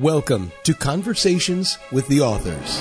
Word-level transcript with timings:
Welcome 0.00 0.50
to 0.64 0.74
Conversations 0.74 1.78
with 1.92 2.08
the 2.08 2.20
Authors. 2.20 2.78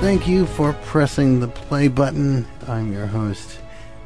Thank 0.00 0.28
you 0.28 0.46
for 0.46 0.72
pressing 0.84 1.40
the 1.40 1.48
play 1.48 1.88
button. 1.88 2.46
I'm 2.68 2.92
your 2.92 3.06
host, 3.06 3.58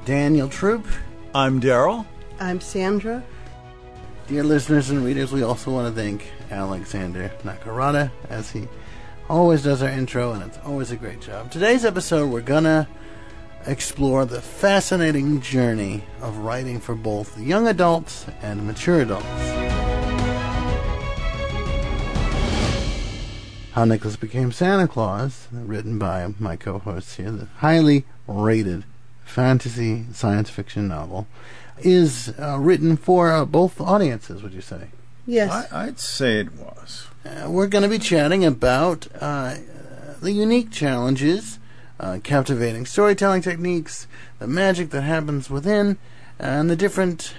Daniel 0.06 0.48
Troupe. 0.48 0.86
I'm 1.34 1.60
Daryl. 1.60 2.06
I'm 2.40 2.62
Sandra. 2.62 3.22
Dear 4.28 4.44
listeners 4.44 4.88
and 4.88 5.04
readers, 5.04 5.30
we 5.30 5.42
also 5.42 5.70
want 5.70 5.94
to 5.94 6.00
thank 6.00 6.24
Alexander 6.50 7.30
Nakarada 7.42 8.10
as 8.30 8.50
he 8.50 8.66
always 9.28 9.62
does 9.62 9.82
our 9.82 9.90
intro, 9.90 10.32
and 10.32 10.42
it's 10.42 10.58
always 10.64 10.90
a 10.90 10.96
great 10.96 11.20
job. 11.20 11.50
Today's 11.50 11.84
episode, 11.84 12.30
we're 12.30 12.40
gonna 12.40 12.88
explore 13.66 14.24
the 14.24 14.40
fascinating 14.40 15.40
journey 15.40 16.04
of 16.20 16.38
writing 16.38 16.80
for 16.80 16.94
both 16.94 17.38
young 17.38 17.66
adults 17.68 18.26
and 18.42 18.66
mature 18.66 19.00
adults. 19.00 19.26
How 23.72 23.84
Nicholas 23.84 24.16
Became 24.16 24.50
Santa 24.50 24.88
Claus, 24.88 25.46
written 25.52 25.98
by 25.98 26.34
my 26.40 26.56
co 26.56 26.78
hosts 26.78 27.16
here, 27.16 27.30
the 27.30 27.46
highly 27.58 28.04
rated 28.26 28.84
fantasy 29.24 30.06
science 30.12 30.50
fiction 30.50 30.88
novel, 30.88 31.26
is 31.78 32.34
uh, 32.40 32.58
written 32.58 32.96
for 32.96 33.30
uh, 33.30 33.44
both 33.44 33.80
audiences, 33.80 34.42
would 34.42 34.52
you 34.52 34.60
say? 34.60 34.88
Yes. 35.26 35.70
I, 35.70 35.84
I'd 35.86 36.00
say 36.00 36.40
it 36.40 36.52
was. 36.54 37.06
Uh, 37.24 37.50
we're 37.50 37.66
going 37.66 37.82
to 37.82 37.88
be 37.88 37.98
chatting 37.98 38.44
about 38.44 39.06
uh, 39.20 39.56
the 40.20 40.32
unique 40.32 40.70
challenges, 40.70 41.57
uh, 42.00 42.18
captivating 42.22 42.86
storytelling 42.86 43.42
techniques, 43.42 44.06
the 44.38 44.46
magic 44.46 44.90
that 44.90 45.02
happens 45.02 45.50
within, 45.50 45.98
and 46.38 46.70
the 46.70 46.76
different 46.76 47.34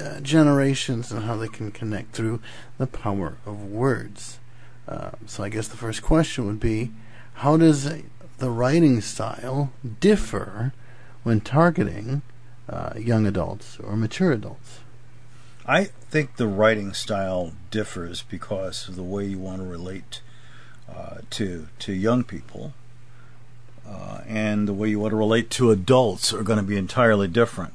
uh, 0.00 0.20
generations 0.20 1.12
and 1.12 1.24
how 1.24 1.36
they 1.36 1.48
can 1.48 1.70
connect 1.70 2.12
through 2.12 2.40
the 2.78 2.86
power 2.86 3.36
of 3.44 3.64
words. 3.64 4.38
Uh, 4.86 5.10
so, 5.26 5.42
I 5.42 5.48
guess 5.48 5.68
the 5.68 5.76
first 5.76 6.02
question 6.02 6.46
would 6.46 6.60
be 6.60 6.90
how 7.34 7.56
does 7.56 7.90
the 8.38 8.50
writing 8.50 9.00
style 9.00 9.72
differ 10.00 10.72
when 11.22 11.40
targeting 11.40 12.22
uh, 12.68 12.92
young 12.96 13.26
adults 13.26 13.78
or 13.80 13.96
mature 13.96 14.32
adults? 14.32 14.80
I 15.66 15.84
think 15.84 16.36
the 16.36 16.46
writing 16.46 16.92
style 16.92 17.52
differs 17.70 18.22
because 18.22 18.88
of 18.88 18.96
the 18.96 19.02
way 19.02 19.24
you 19.24 19.38
want 19.38 19.62
to 19.62 19.66
relate 19.66 20.20
uh, 20.88 21.18
to 21.30 21.68
to 21.78 21.92
young 21.92 22.22
people, 22.22 22.74
uh, 23.88 24.20
and 24.26 24.66
the 24.66 24.72
way 24.72 24.88
you 24.88 25.00
want 25.00 25.12
to 25.12 25.16
relate 25.16 25.50
to 25.50 25.70
adults 25.70 26.32
are 26.32 26.42
going 26.42 26.58
to 26.58 26.64
be 26.64 26.76
entirely 26.76 27.28
different. 27.28 27.72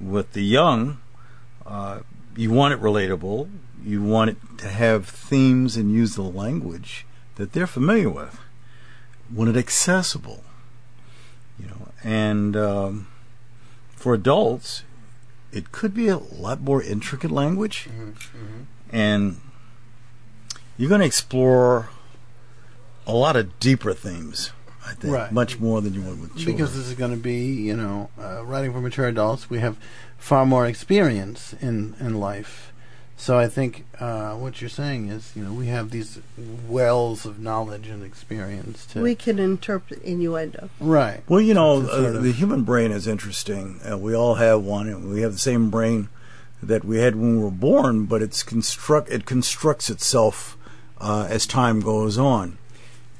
With 0.00 0.32
the 0.32 0.44
young, 0.44 0.98
uh, 1.64 2.00
you 2.36 2.50
want 2.50 2.74
it 2.74 2.80
relatable. 2.80 3.48
You 3.82 4.02
want 4.02 4.30
it 4.30 4.36
to 4.58 4.68
have 4.68 5.06
themes 5.06 5.76
and 5.76 5.92
use 5.92 6.14
the 6.16 6.22
language 6.22 7.06
that 7.36 7.52
they're 7.52 7.66
familiar 7.66 8.10
with. 8.10 8.38
Want 9.32 9.50
it 9.50 9.56
accessible, 9.56 10.44
you 11.58 11.66
know, 11.66 11.88
and 12.04 12.56
um, 12.56 13.08
for 13.94 14.14
adults, 14.14 14.82
it 15.52 15.72
could 15.72 15.94
be 15.94 16.08
a 16.08 16.18
lot 16.18 16.60
more 16.60 16.82
intricate 16.82 17.30
language, 17.30 17.88
and 18.92 19.40
you're 20.76 20.88
going 20.88 21.00
to 21.00 21.06
explore 21.06 21.88
a 23.06 23.12
lot 23.14 23.36
of 23.36 23.58
deeper 23.58 23.94
themes. 23.94 24.52
I 24.86 24.94
think 24.94 25.12
Right. 25.12 25.32
much 25.32 25.58
more 25.58 25.80
than 25.80 25.94
you 25.94 26.02
would 26.02 26.20
with 26.20 26.36
children. 26.36 26.56
Because 26.56 26.76
this 26.76 26.86
is 26.86 26.94
going 26.94 27.10
to 27.10 27.16
be, 27.16 27.44
you 27.52 27.76
know, 27.76 28.08
uh, 28.20 28.44
writing 28.44 28.72
for 28.72 28.80
mature 28.80 29.06
adults, 29.08 29.50
we 29.50 29.58
have 29.58 29.76
far 30.18 30.46
more 30.46 30.66
experience 30.66 31.54
in, 31.60 31.94
in 32.00 32.20
life. 32.20 32.72
So 33.18 33.38
I 33.38 33.48
think 33.48 33.86
uh, 33.98 34.34
what 34.34 34.60
you're 34.60 34.68
saying 34.68 35.08
is, 35.08 35.32
you 35.34 35.42
know, 35.42 35.52
we 35.52 35.66
have 35.68 35.90
these 35.90 36.18
wells 36.68 37.24
of 37.24 37.38
knowledge 37.38 37.88
and 37.88 38.04
experience 38.04 38.84
to. 38.86 39.00
we 39.00 39.14
can 39.14 39.38
interpret 39.38 40.02
innuendo. 40.02 40.68
right. 40.80 41.22
Well, 41.26 41.40
you 41.40 41.54
know, 41.54 41.80
uh, 41.80 42.20
the 42.20 42.32
human 42.32 42.62
brain 42.62 42.92
is 42.92 43.06
interesting. 43.06 43.80
Uh, 43.90 43.96
we 43.96 44.14
all 44.14 44.34
have 44.34 44.62
one, 44.62 44.86
and 44.88 45.10
we 45.10 45.22
have 45.22 45.32
the 45.32 45.38
same 45.38 45.70
brain 45.70 46.10
that 46.62 46.84
we 46.84 46.98
had 46.98 47.16
when 47.16 47.38
we 47.38 47.42
were 47.42 47.50
born, 47.50 48.04
but 48.04 48.20
it's 48.22 48.42
construct 48.42 49.08
it 49.10 49.24
constructs 49.24 49.88
itself 49.88 50.56
uh, 51.00 51.26
as 51.30 51.46
time 51.46 51.80
goes 51.80 52.18
on, 52.18 52.58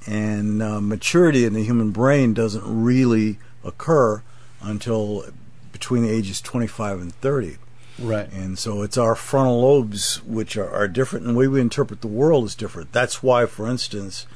and 0.06 0.62
uh, 0.62 0.80
maturity 0.80 1.44
in 1.44 1.52
the 1.52 1.64
human 1.64 1.90
brain 1.90 2.32
doesn't 2.32 2.64
really 2.64 3.38
occur 3.64 4.22
until 4.62 5.26
between 5.72 6.02
the 6.02 6.10
ages 6.10 6.40
25 6.40 7.00
and 7.00 7.14
30. 7.16 7.58
Right. 7.98 8.30
And 8.32 8.58
so 8.58 8.82
it's 8.82 8.98
our 8.98 9.14
frontal 9.14 9.60
lobes 9.62 10.22
which 10.24 10.56
are, 10.56 10.70
are 10.70 10.88
different, 10.88 11.26
and 11.26 11.34
the 11.34 11.38
way 11.38 11.48
we 11.48 11.60
interpret 11.60 12.00
the 12.00 12.06
world 12.06 12.44
is 12.44 12.54
different. 12.54 12.92
That's 12.92 13.22
why, 13.22 13.46
for 13.46 13.66
instance, 13.66 14.26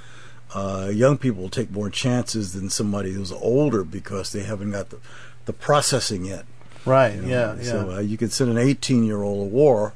uh, 0.55 0.91
young 0.93 1.19
people 1.19 1.49
take 1.49 1.71
more 1.71 1.91
chances 1.91 2.53
than 2.53 2.71
somebody 2.71 3.13
who's 3.13 3.33
older 3.33 3.85
because 3.85 4.33
they 4.33 4.43
haven't 4.43 4.73
got 4.73 4.91
the, 4.91 4.99
the 5.45 5.53
processing 5.53 6.25
yet. 6.25 6.45
Right. 6.85 7.15
you 7.15 7.23
know. 7.23 7.29
Yeah. 7.29 7.57
Yeah. 7.57 7.63
So 7.63 7.91
uh, 7.93 7.99
you 8.01 8.17
could 8.17 8.33
send 8.33 8.51
an 8.51 8.59
18 8.59 9.05
year 9.05 9.23
old 9.23 9.47
a 9.47 9.51
war, 9.51 9.95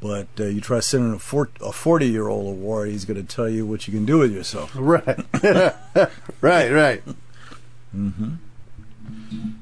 but 0.00 0.28
uh, 0.38 0.44
you 0.44 0.60
try 0.60 0.80
sending 0.80 1.14
a 1.14 1.18
40 1.18 2.06
year 2.06 2.28
old 2.28 2.46
a 2.46 2.56
war, 2.58 2.86
he's 2.86 3.04
going 3.04 3.24
to 3.24 3.34
tell 3.34 3.48
you 3.48 3.66
what 3.66 3.86
you 3.86 3.92
can 3.92 4.06
do 4.06 4.18
with 4.18 4.32
yourself. 4.32 4.72
right. 4.74 5.18
right. 6.40 6.72
Right. 6.72 7.02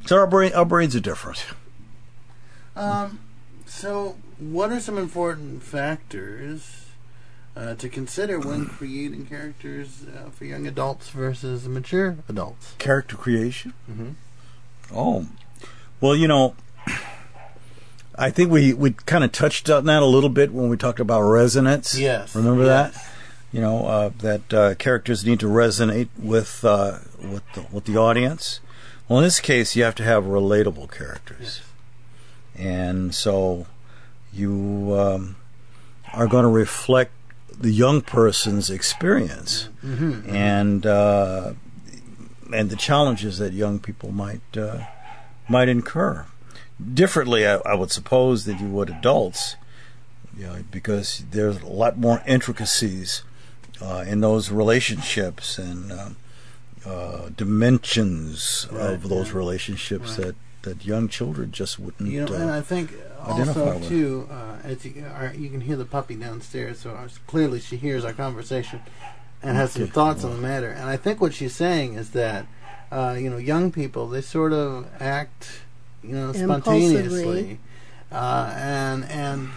So 0.07 0.17
our 0.17 0.27
brain, 0.27 0.53
our 0.55 0.65
brains 0.65 0.95
are 0.95 1.01
different. 1.01 1.45
Um, 2.77 3.19
so, 3.67 4.17
what 4.39 4.71
are 4.71 4.81
some 4.81 4.97
important 4.97 5.63
factors 5.63 6.87
uh, 7.57 7.75
to 7.75 7.89
consider 7.89 8.39
when 8.39 8.67
creating 8.79 9.27
characters 9.27 10.05
uh, 10.07 10.31
for 10.31 10.45
young 10.45 10.67
adults 10.67 11.11
versus 11.11 11.67
mature 11.67 12.19
adults? 12.29 12.75
Character 12.79 13.17
creation. 13.17 13.75
Mm-hmm. 13.91 14.11
Oh, 14.95 15.27
well, 16.01 16.15
you 16.15 16.29
know, 16.29 16.55
I 18.19 18.31
think 18.31 18.51
we 18.51 18.73
we 18.75 18.93
kind 19.07 19.23
of 19.25 19.31
touched 19.33 19.71
on 19.71 19.85
that 19.87 20.03
a 20.03 20.07
little 20.07 20.29
bit 20.31 20.53
when 20.53 20.69
we 20.69 20.77
talked 20.77 20.99
about 21.01 21.23
resonance. 21.23 21.97
Yes. 21.99 22.35
remember 22.35 22.65
Yes. 22.65 22.95
that? 22.95 23.05
You 23.53 23.61
know 23.63 23.87
uh, 23.87 24.11
that 24.19 24.53
uh, 24.55 24.75
characters 24.75 25.25
need 25.25 25.41
to 25.41 25.47
resonate 25.47 26.09
with 26.19 26.65
uh, 26.65 26.99
with 27.23 27.43
the, 27.55 27.65
with 27.73 27.85
the 27.87 27.97
audience. 27.97 28.61
Well, 29.09 29.21
in 29.21 29.25
this 29.25 29.41
case, 29.41 29.75
you 29.75 29.85
have 29.85 29.95
to 29.95 30.03
have 30.05 30.25
relatable 30.25 30.91
characters, 30.91 31.63
and 32.57 33.15
so 33.15 33.67
you 34.35 34.95
um, 34.99 35.37
are 36.13 36.27
going 36.27 36.43
to 36.43 36.51
reflect 36.51 37.13
the 37.51 37.71
young 37.71 38.03
person's 38.03 38.69
experience 38.71 39.69
Mm-hmm. 39.85 40.29
and 40.35 40.85
uh, 40.85 41.53
and 42.53 42.69
the 42.71 42.77
challenges 42.77 43.39
that 43.39 43.53
young 43.55 43.79
people 43.79 44.11
might 44.13 44.43
uh, 44.57 44.81
might 45.49 45.69
incur 45.71 46.27
differently, 46.95 47.47
I, 47.47 47.57
I 47.67 47.75
would 47.75 47.91
suppose, 47.91 48.45
than 48.45 48.59
you 48.59 48.69
would 48.69 48.91
adults, 48.91 49.57
you 50.37 50.47
know, 50.47 50.63
because 50.71 51.25
there's 51.31 51.61
a 51.61 51.67
lot 51.67 51.99
more 51.99 52.23
intricacies 52.27 53.23
uh, 53.81 54.05
in 54.07 54.21
those 54.21 54.51
relationships 54.51 55.59
and 55.59 55.93
um 55.93 56.17
uh, 56.87 57.29
dimensions 57.37 58.67
Right, 58.71 58.81
of 58.81 59.09
those 59.09 59.31
yeah. 59.33 59.37
relationships 59.39 60.17
Right. 60.17 60.29
that, 60.29 60.37
that 60.63 60.85
young 60.87 61.09
children 61.09 61.51
just 61.51 61.79
wouldn't. 61.79 62.09
You 62.11 62.25
know, 62.25 62.33
uh, 62.33 62.39
and 62.39 62.51
I 62.51 62.61
think 62.63 62.95
also 63.21 63.79
too, 63.81 64.27
uh, 64.31 64.57
as 64.65 64.85
you, 64.85 65.05
uh, 65.05 65.31
you 65.37 65.51
can 65.51 65.61
hear 65.61 65.77
the 65.77 65.85
puppy 65.85 66.15
downstairs, 66.15 66.79
so 66.81 66.91
uh, 66.93 67.09
clearly 67.27 67.61
she 67.61 67.77
hears 67.77 68.05
our 68.05 68.13
conversation 68.13 68.81
and 69.43 69.57
has 69.57 69.73
some 69.73 69.83
Okay. 69.83 69.93
thoughts 69.93 70.25
on 70.25 70.31
the 70.31 70.39
matter. 70.39 70.71
And 70.71 70.89
I 70.89 70.97
think 70.97 71.21
what 71.21 71.35
she's 71.35 71.55
saying 71.55 71.95
is 71.95 72.11
that, 72.11 72.47
uh, 72.91 73.17
you 73.19 73.29
know, 73.29 73.37
young 73.37 73.71
people 73.71 74.09
they 74.09 74.21
sort 74.23 74.53
of 74.53 74.87
act, 75.01 75.61
you 76.03 76.15
know, 76.15 76.33
spontaneously, 76.33 77.59
uh, 78.13 78.53
and 78.57 79.05
and 79.07 79.51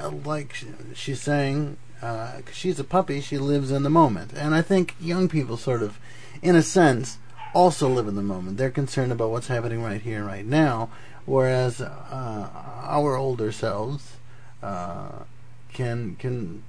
uh, 0.00 0.10
like 0.10 0.54
she's 0.94 1.20
saying, 1.20 1.76
uh 2.02 2.40
she's 2.52 2.78
a 2.78 2.84
puppy, 2.84 3.20
she 3.20 3.38
lives 3.38 3.70
in 3.70 3.82
the 3.82 3.90
moment. 3.90 4.32
And 4.34 4.54
I 4.54 4.62
think 4.62 4.94
young 5.00 5.28
people 5.28 5.56
sort 5.56 5.82
of, 5.82 5.98
in 6.42 6.54
a 6.54 6.62
sense, 6.62 7.18
also 7.54 7.88
live 7.88 8.08
in 8.08 8.16
the 8.16 8.22
moment. 8.22 8.58
They're 8.58 8.70
concerned 8.70 9.12
about 9.12 9.30
what's 9.30 9.48
happening 9.48 9.82
right 9.82 10.00
here, 10.00 10.18
and 10.18 10.26
right 10.26 10.44
now, 10.44 10.90
whereas 11.24 11.80
uh, 11.80 12.48
our 12.84 13.16
older 13.16 13.50
selves 13.50 14.16
uh, 14.62 15.24
can 15.72 16.16
can 16.16 16.62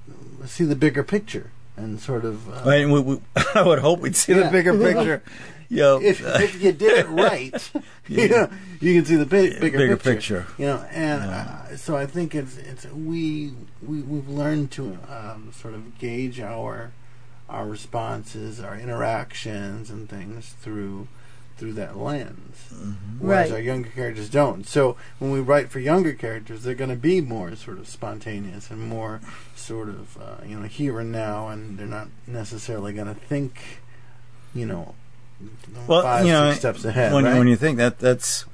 see 0.46 0.64
the 0.64 0.76
bigger 0.76 1.02
picture 1.02 1.50
and 1.78 2.00
sort 2.00 2.24
of. 2.24 2.48
Uh, 2.48 2.68
I, 2.70 2.84
mean, 2.84 2.90
we, 2.92 3.00
we, 3.00 3.20
I 3.54 3.62
would 3.62 3.78
hope 3.78 4.00
we'd 4.00 4.16
see 4.16 4.32
Yeah. 4.34 4.44
the 4.44 4.50
bigger 4.50 4.76
picture. 4.78 5.22
You 5.70 5.76
know, 5.78 6.00
if, 6.00 6.22
if 6.24 6.62
you 6.62 6.72
did 6.72 6.98
it 6.98 7.08
right, 7.08 7.70
you 8.08 8.28
know, 8.28 8.48
you 8.80 8.94
can 8.94 9.04
see 9.04 9.16
the 9.16 9.26
big, 9.26 9.60
bigger, 9.60 9.76
bigger 9.78 9.96
picture, 9.98 10.40
picture. 10.42 10.62
You 10.62 10.66
know, 10.68 10.86
and 10.90 11.22
Yeah. 11.24 11.60
uh, 11.72 11.76
so 11.76 11.94
I 11.96 12.06
think 12.06 12.34
it's 12.34 12.56
it's 12.56 12.86
we 12.86 13.52
we 13.86 14.00
we've 14.00 14.28
learned 14.28 14.70
to 14.72 14.98
um, 15.10 15.52
sort 15.54 15.74
of 15.74 15.98
gauge 15.98 16.40
our 16.40 16.92
our 17.50 17.66
responses, 17.66 18.60
our 18.60 18.76
interactions, 18.78 19.90
and 19.90 20.08
things 20.08 20.54
through 20.60 21.06
through 21.58 21.72
that 21.74 21.96
lens. 21.98 22.56
Mm-hmm. 22.72 23.18
Whereas 23.18 23.50
Right. 23.50 23.56
our 23.56 23.62
younger 23.62 23.90
characters 23.90 24.28
don't. 24.30 24.66
So 24.66 24.96
when 25.18 25.30
we 25.32 25.40
write 25.40 25.70
for 25.70 25.80
younger 25.80 26.12
characters, 26.12 26.62
they're 26.62 26.74
going 26.74 26.90
to 26.90 26.96
be 26.96 27.20
more 27.20 27.54
sort 27.56 27.78
of 27.78 27.88
spontaneous 27.88 28.70
and 28.70 28.80
more 28.80 29.20
sort 29.56 29.88
of 29.88 30.16
uh, 30.16 30.44
you 30.46 30.58
know 30.58 30.66
here 30.66 31.00
and 31.00 31.10
now, 31.12 31.48
and 31.48 31.76
they're 31.78 31.86
not 31.86 32.08
necessarily 32.26 32.92
going 32.92 33.08
to 33.08 33.14
think, 33.14 33.80
you 34.54 34.64
know, 34.66 34.94
Well, 35.86 36.02
five 36.02 36.24
you 36.26 36.32
know, 36.32 36.48
six 36.50 36.60
steps 36.60 36.84
ahead. 36.84 37.12
when, 37.12 37.24
right? 37.24 37.36
when 37.38 37.48
you 37.48 37.56
think 37.56 37.76
that 37.78 37.98
that's 37.98 38.44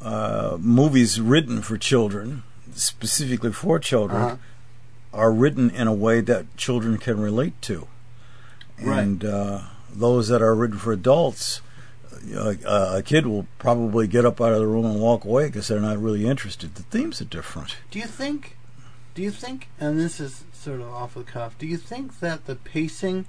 uh, 0.00 0.56
movies 0.60 1.20
written 1.20 1.60
for 1.62 1.76
children, 1.76 2.42
specifically 2.74 3.52
for 3.52 3.78
children, 3.78 4.22
Uh-huh. 4.22 4.36
are 5.12 5.32
written 5.32 5.70
in 5.70 5.86
a 5.88 5.94
way 5.94 6.20
that 6.20 6.56
children 6.56 6.98
can 6.98 7.20
relate 7.20 7.60
to, 7.62 7.88
Right. 8.80 8.98
and 9.00 9.24
uh, 9.24 9.60
those 9.92 10.28
that 10.28 10.42
are 10.42 10.54
written 10.54 10.78
for 10.78 10.92
adults. 10.92 11.60
Uh, 12.34 12.96
a 12.96 13.02
kid 13.02 13.26
will 13.26 13.46
probably 13.58 14.06
get 14.06 14.24
up 14.24 14.40
out 14.40 14.52
of 14.52 14.58
the 14.60 14.66
room 14.66 14.84
and 14.86 15.00
walk 15.00 15.24
away 15.24 15.46
because 15.46 15.68
they're 15.68 15.80
not 15.80 15.98
really 15.98 16.26
interested. 16.26 16.74
The 16.74 16.82
themes 16.84 17.20
are 17.20 17.24
different. 17.26 17.76
Do 17.90 17.98
you 17.98 18.06
think? 18.06 18.56
Do 19.14 19.22
you 19.22 19.30
think? 19.30 19.68
And 19.78 19.98
this 20.00 20.20
is 20.20 20.44
sort 20.52 20.80
of 20.80 20.88
off 20.92 21.14
the 21.14 21.22
cuff. 21.22 21.56
Do 21.58 21.66
you 21.66 21.76
think 21.76 22.20
that 22.20 22.46
the 22.46 22.56
pacing 22.56 23.26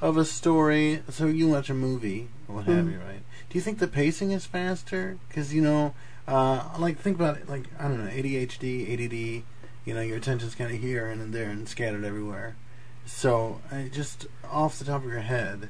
of 0.00 0.16
a 0.16 0.24
story? 0.24 1.02
So 1.10 1.26
you 1.26 1.48
watch 1.48 1.68
a 1.70 1.74
movie, 1.74 2.28
or 2.48 2.56
what 2.56 2.64
have 2.66 2.86
Mhm. 2.86 2.92
you, 2.92 2.98
right? 2.98 3.22
Do 3.50 3.58
you 3.58 3.60
think 3.60 3.78
the 3.78 3.86
pacing 3.88 4.30
is 4.30 4.46
faster? 4.46 5.18
Because 5.28 5.52
you 5.54 5.62
know, 5.62 5.94
uh, 6.26 6.64
like 6.78 6.98
think 6.98 7.16
about 7.16 7.36
it. 7.36 7.48
Like 7.48 7.64
I 7.78 7.84
don't 7.88 8.04
know, 8.04 8.10
ADHD, 8.10 8.92
ADD. 8.92 9.44
You 9.84 9.94
know, 9.94 10.00
your 10.00 10.16
attention's 10.16 10.54
kind 10.56 10.74
of 10.74 10.80
here 10.80 11.08
and 11.08 11.32
there 11.32 11.48
and 11.50 11.68
scattered 11.68 12.04
everywhere. 12.04 12.56
So, 13.04 13.60
I 13.70 13.88
just 13.92 14.26
off 14.50 14.80
the 14.80 14.84
top 14.84 15.04
of 15.04 15.08
your 15.10 15.20
head, 15.20 15.68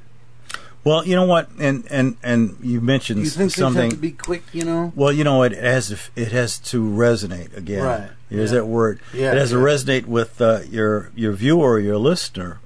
Well, 0.86 1.04
you 1.04 1.16
know 1.16 1.26
what, 1.26 1.50
and 1.58 1.84
and 1.90 2.16
and 2.22 2.56
you 2.62 2.80
mentioned 2.80 3.18
you 3.18 3.26
think 3.28 3.50
something. 3.50 3.90
have 3.90 3.90
to 3.90 3.96
be 3.96 4.12
quick? 4.12 4.44
You 4.52 4.64
know, 4.64 4.92
Well, 4.94 5.10
you 5.12 5.24
know, 5.24 5.42
it 5.42 5.50
has 5.50 5.88
to, 5.88 5.98
it 6.14 6.30
has 6.30 6.60
to 6.70 6.80
resonate 6.80 7.56
again. 7.56 7.82
Right, 7.82 8.10
There's 8.30 8.52
yeah. 8.52 8.58
that 8.60 8.66
word. 8.66 9.00
Yeah, 9.12 9.32
it 9.32 9.38
has 9.38 9.50
to 9.50 9.56
resonate 9.56 10.06
with 10.06 10.40
uh, 10.40 10.60
your 10.70 11.10
your 11.16 11.32
viewer, 11.32 11.80
your 11.80 11.96
listener. 11.98 12.60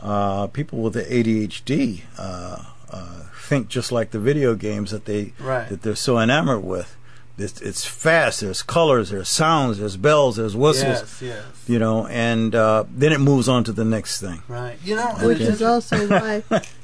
Uh, 0.00 0.46
people 0.46 0.78
with 0.78 0.94
the 0.94 1.02
ADHD 1.04 2.04
uh, 2.16 2.62
uh, 2.90 3.22
think 3.48 3.68
just 3.68 3.92
like 3.92 4.12
the 4.12 4.18
video 4.20 4.54
games 4.54 4.90
that 4.90 5.04
they 5.04 5.34
Right. 5.38 5.68
that 5.68 5.82
they're 5.82 5.94
so 5.94 6.18
enamored 6.18 6.64
with. 6.64 6.96
It's, 7.38 7.60
it's 7.60 7.84
fast. 7.84 8.40
There's 8.40 8.62
colors. 8.62 9.10
There's 9.10 9.28
sounds. 9.28 9.78
There's 9.78 9.96
bells. 9.96 10.36
There's 10.36 10.56
whistles. 10.56 10.98
yes, 10.98 11.22
yes, 11.22 11.44
You 11.68 11.78
know, 11.78 12.06
and 12.08 12.54
uh, 12.54 12.84
then 12.90 13.12
it 13.12 13.20
moves 13.20 13.48
on 13.48 13.64
to 13.64 13.72
the 13.72 13.84
next 13.84 14.20
thing. 14.20 14.42
right. 14.48 14.76
You 14.84 14.96
know, 14.96 15.08
Which 15.22 15.40
is 15.40 15.62
also 15.62 16.06
why 16.08 16.42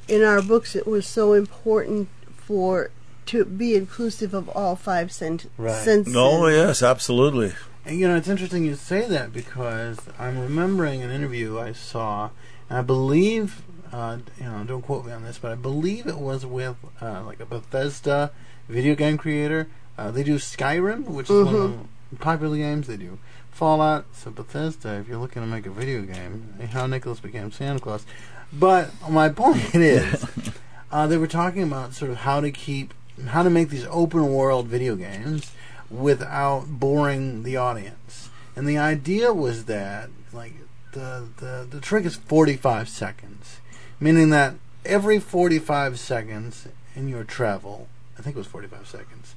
in 0.09 0.23
our 0.23 0.41
books 0.43 0.77
it 0.77 0.87
was 0.87 1.07
so 1.07 1.33
important 1.33 2.09
for 2.37 2.91
to 3.27 3.45
be 3.45 3.75
inclusive 3.75 4.35
of 4.35 4.49
all 4.51 4.77
five 4.77 5.11
sen- 5.11 5.41
Right. 5.57 5.75
senses. 5.83 6.15
Oh 6.17 6.47
yes, 6.49 6.83
absolutely. 6.83 7.53
And 7.87 7.99
you 7.99 8.07
know, 8.09 8.17
it's 8.17 8.29
interesting 8.29 8.65
you 8.65 8.77
say 8.77 9.07
that 9.09 9.33
because 9.33 9.99
I'm 10.19 10.39
remembering 10.39 11.03
an 11.03 11.11
interview 11.11 11.59
I 11.59 11.73
saw, 11.73 12.31
and 12.71 12.79
I 12.79 12.83
believe, 12.83 13.63
uh, 13.93 14.19
you 14.39 14.45
know, 14.45 14.65
don't 14.65 14.83
quote 14.83 15.05
me 15.07 15.13
on 15.13 15.23
this, 15.25 15.39
but 15.39 15.53
I 15.53 15.55
believe 15.55 16.07
it 16.07 16.19
was 16.19 16.45
with 16.47 16.77
uh, 17.01 17.23
like 17.25 17.41
a 17.41 17.47
Bethesda 17.47 18.31
video 18.69 18.95
game 18.95 19.17
creator. 19.19 19.69
Uh, 19.97 20.11
they 20.11 20.23
do 20.23 20.37
Skyrim, 20.37 21.05
which 21.05 21.31
is 21.31 21.45
one 21.45 21.55
of 21.55 21.89
the 22.11 22.17
popular 22.17 22.57
games. 22.57 22.87
They 22.87 22.97
do 22.97 23.19
Fallout. 23.51 24.07
So 24.13 24.31
Bethesda, 24.31 24.95
if 24.95 25.09
you're 25.09 25.19
looking 25.19 25.43
to 25.43 25.49
make 25.49 25.67
a 25.67 25.71
video 25.71 26.03
game, 26.03 26.55
how 26.71 26.87
Nicholas 26.87 27.21
became 27.21 27.53
Santa 27.53 27.79
Claus. 27.79 28.05
But 28.53 28.91
my 29.09 29.29
point 29.31 29.75
is, 29.75 30.25
uh, 30.93 31.07
they 31.07 31.17
were 31.17 31.27
talking 31.27 31.63
about 31.63 31.95
sort 31.95 32.11
of 32.11 32.19
how 32.19 32.41
to 32.41 32.51
keep, 32.51 32.93
how 33.27 33.43
to 33.43 33.51
make 33.51 33.69
these 33.69 33.87
open 33.91 34.33
world 34.33 34.67
video 34.67 34.97
games 34.97 35.53
without 35.91 36.67
boring 36.67 37.45
the 37.45 37.57
audience. 37.57 38.31
And 38.57 38.67
the 38.69 38.79
idea 38.79 39.33
was 39.33 39.65
that, 39.67 40.11
like, 40.33 40.55
the, 40.93 41.29
the, 41.39 41.67
the 41.69 41.81
trick 41.81 42.05
is 42.05 42.17
45 42.17 42.89
seconds, 42.89 43.61
meaning 43.99 44.31
that 44.31 44.55
every 44.85 45.19
45 45.19 45.99
seconds 45.99 46.69
in 46.95 47.09
your 47.09 47.25
travel, 47.25 47.89
I 48.19 48.23
think 48.23 48.37
it 48.37 48.39
was 48.39 48.47
45 48.47 48.87
seconds, 48.87 49.35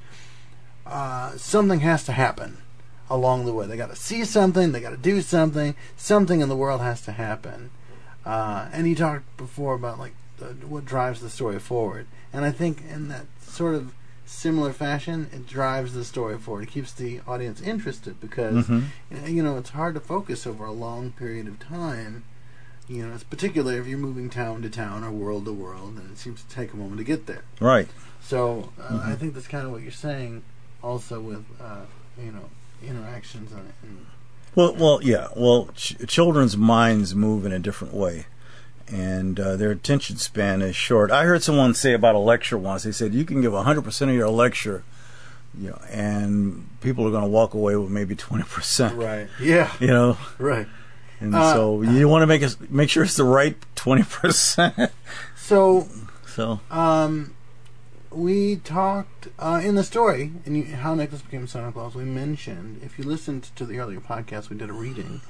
uh, 0.89 1.37
something 1.37 1.81
has 1.81 2.03
to 2.05 2.11
happen 2.11 2.57
along 3.09 3.45
the 3.45 3.53
way. 3.53 3.65
They 3.67 3.77
got 3.77 3.89
to 3.89 3.95
see 3.95 4.25
something, 4.25 4.71
they 4.71 4.79
got 4.81 4.89
to 4.91 4.97
do 4.97 5.21
something, 5.21 5.75
something 5.95 6.41
in 6.41 6.49
the 6.49 6.55
world 6.57 6.81
has 6.81 7.01
to 7.03 7.11
happen. 7.13 7.69
Uh, 8.25 8.67
and 8.73 8.87
you 8.87 8.95
talked 8.95 9.37
before 9.37 9.73
about 9.75 9.99
like 9.99 10.13
the, 10.37 10.47
what 10.67 10.85
drives 10.85 11.21
the 11.21 11.29
story 11.29 11.59
forward, 11.59 12.07
and 12.33 12.43
I 12.45 12.51
think 12.51 12.81
in 12.91 13.07
that 13.07 13.25
sort 13.41 13.75
of 13.75 13.93
similar 14.25 14.73
fashion, 14.73 15.29
it 15.31 15.47
drives 15.47 15.93
the 15.93 16.03
story 16.03 16.37
forward. 16.37 16.63
It 16.63 16.71
keeps 16.71 16.91
the 16.91 17.21
audience 17.25 17.61
interested 17.61 18.19
because 18.19 18.67
Mhm. 18.67 18.83
you 19.27 19.41
know 19.41 19.57
it's 19.57 19.69
hard 19.69 19.93
to 19.95 20.01
focus 20.01 20.45
over 20.45 20.65
a 20.65 20.73
long 20.73 21.11
period 21.13 21.47
of 21.47 21.57
time. 21.59 22.23
You 22.89 23.07
know, 23.07 23.13
it's 23.15 23.23
particularly 23.23 23.77
if 23.77 23.87
you're 23.87 23.97
moving 23.97 24.29
town 24.29 24.61
to 24.63 24.69
town 24.69 25.03
or 25.05 25.11
world 25.11 25.45
to 25.45 25.53
world, 25.53 25.95
and 25.97 26.11
it 26.11 26.17
seems 26.17 26.41
to 26.43 26.49
take 26.53 26.73
a 26.73 26.77
moment 26.77 26.97
to 26.99 27.03
get 27.05 27.25
there. 27.25 27.43
Right. 27.61 27.87
So 28.21 28.73
uh, 28.79 29.01
I 29.05 29.15
think 29.15 29.33
that's 29.33 29.47
kind 29.47 29.65
of 29.65 29.71
what 29.71 29.81
you're 29.81 29.91
saying, 29.91 30.43
also 30.83 31.19
with 31.19 31.45
uh, 31.61 31.81
you 32.21 32.31
know 32.31 32.49
interactions 32.83 33.51
and, 33.51 33.73
and 33.83 34.05
Well, 34.55 34.73
well, 34.75 34.99
yeah. 35.03 35.27
Well, 35.35 35.69
ch- 35.75 35.95
children's 36.07 36.55
minds 36.57 37.13
move 37.15 37.45
in 37.45 37.51
a 37.51 37.59
different 37.59 37.93
way, 37.93 38.25
and 38.87 39.39
uh, 39.39 39.55
their 39.55 39.71
attention 39.71 40.17
span 40.17 40.61
is 40.61 40.75
short. 40.75 41.11
I 41.11 41.23
heard 41.25 41.43
someone 41.43 41.73
say 41.73 41.93
about 41.93 42.15
a 42.15 42.19
lecture 42.19 42.57
once. 42.57 42.83
They 42.83 42.91
said 42.91 43.13
you 43.13 43.25
can 43.25 43.41
give 43.41 43.53
hundred 43.53 43.83
percent 43.83 44.11
of 44.11 44.17
your 44.17 44.29
lecture, 44.29 44.83
you 45.59 45.69
know, 45.71 45.81
and 45.91 46.67
people 46.81 47.07
are 47.07 47.11
going 47.11 47.23
to 47.23 47.29
walk 47.29 47.53
away 47.53 47.75
with 47.75 47.89
maybe 47.89 48.15
twenty 48.15 48.43
percent. 48.45 48.95
right, 48.97 49.27
yeah, 49.41 49.71
You 49.79 49.87
know, 49.87 50.17
right. 50.37 50.67
and 51.19 51.33
Uh, 51.35 51.53
so 51.53 51.81
you 51.81 52.07
want 52.07 52.21
to 52.23 52.27
make 52.27 52.41
it 52.43 52.55
make 52.71 52.89
sure 52.89 53.03
it's 53.03 53.15
the 53.17 53.23
right 53.23 53.55
twenty 53.75 54.03
percent. 54.03 54.91
So 55.35 55.87
so 56.27 56.59
Um, 56.69 57.33
we 58.11 58.57
talked 58.57 59.27
uh, 59.39 59.61
in 59.63 59.75
the 59.75 59.83
story, 59.83 60.31
and 60.45 60.55
you, 60.57 60.63
how 60.65 60.95
Nicholas 60.95 61.21
became 61.21 61.47
Santa 61.47 61.71
Claus. 61.71 61.95
We 61.95 62.03
mentioned, 62.03 62.81
if 62.83 62.97
you 62.97 63.05
listened 63.05 63.49
to 63.55 63.65
the 63.65 63.79
earlier 63.79 63.99
podcast, 63.99 64.49
we 64.49 64.57
did 64.57 64.69
a 64.69 64.73
reading 64.73 65.21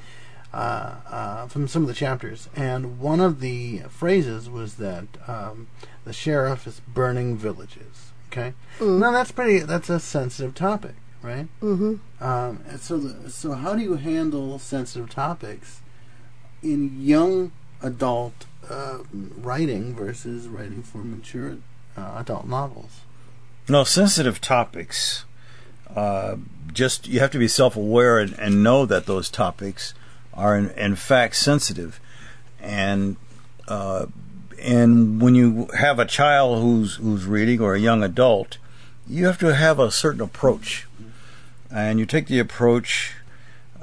uh, 0.54 0.96
uh, 1.10 1.48
from 1.48 1.68
some 1.68 1.82
of 1.84 1.88
the 1.88 1.94
chapters, 1.94 2.50
and 2.56 3.00
one 3.00 3.20
of 3.20 3.40
the 3.42 3.80
phrases 3.90 4.50
was 4.50 4.76
that 4.76 5.06
um, 5.28 5.68
the 6.06 6.14
sheriff 6.14 6.66
is 6.68 6.82
burning 6.88 7.36
villages. 7.38 8.12
Okay, 8.32 8.54
Mm. 8.80 9.00
now 9.00 9.12
that's 9.12 9.32
pretty. 9.32 9.60
That's 9.60 9.90
a 9.90 10.00
sensitive 10.00 10.54
topic, 10.54 10.96
right? 11.22 11.48
hmm 11.62 11.96
Um, 12.20 12.64
and 12.68 12.80
so, 12.80 12.98
the, 12.98 13.30
so 13.32 13.54
how 13.54 13.74
do 13.76 13.82
you 13.82 13.96
handle 13.96 14.60
sensitive 14.60 15.10
topics 15.10 15.80
in 16.62 17.02
young 17.02 17.52
adult 17.82 18.46
uh, 18.70 19.00
writing 19.12 19.96
versus 19.96 20.48
writing 20.48 20.84
for 20.84 21.00
mature 21.00 21.58
uh, 21.98 22.18
adult 22.18 22.48
novels? 22.48 23.02
no 23.70 23.84
sensitive 23.84 24.40
topics. 24.42 25.26
Uh, 25.94 26.38
just 26.72 27.08
you 27.08 27.20
have 27.20 27.32
to 27.32 27.40
be 27.40 27.48
self-aware 27.48 28.20
and, 28.20 28.34
and 28.40 28.64
know 28.64 28.86
that 28.86 29.06
those 29.06 29.30
topics 29.30 29.94
are 30.34 30.58
in, 30.58 30.70
in 30.72 30.96
fact 30.96 31.36
sensitive, 31.36 32.00
and 32.62 33.16
uh, 33.68 34.06
and 34.62 35.22
when 35.22 35.34
you 35.36 35.68
have 35.78 36.00
a 36.00 36.06
child 36.06 36.62
who's 36.62 36.96
who's 36.96 37.26
reading 37.26 37.62
or 37.62 37.74
a 37.74 37.80
young 37.80 38.04
adult, 38.04 38.58
you 39.08 39.26
have 39.26 39.40
to 39.40 39.56
have 39.56 39.80
a 39.80 39.92
certain 39.92 40.22
approach, 40.22 40.88
and 41.72 42.00
you 42.00 42.06
take 42.06 42.28
the 42.28 42.40
approach 42.40 43.16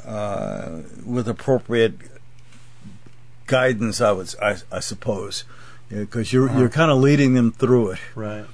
uh, 0.04 0.82
with 1.04 1.26
appropriate 1.26 1.94
guidance. 3.46 4.00
I 4.00 4.12
would 4.12 4.34
I, 4.40 4.56
I 4.70 4.80
suppose 4.80 5.44
because 6.00 6.32
you're 6.32 6.50
you're 6.58 6.68
kind 6.68 6.90
of 6.90 6.98
leading 6.98 7.34
them 7.34 7.52
through 7.52 7.90
it. 7.92 7.98
Right. 8.14 8.46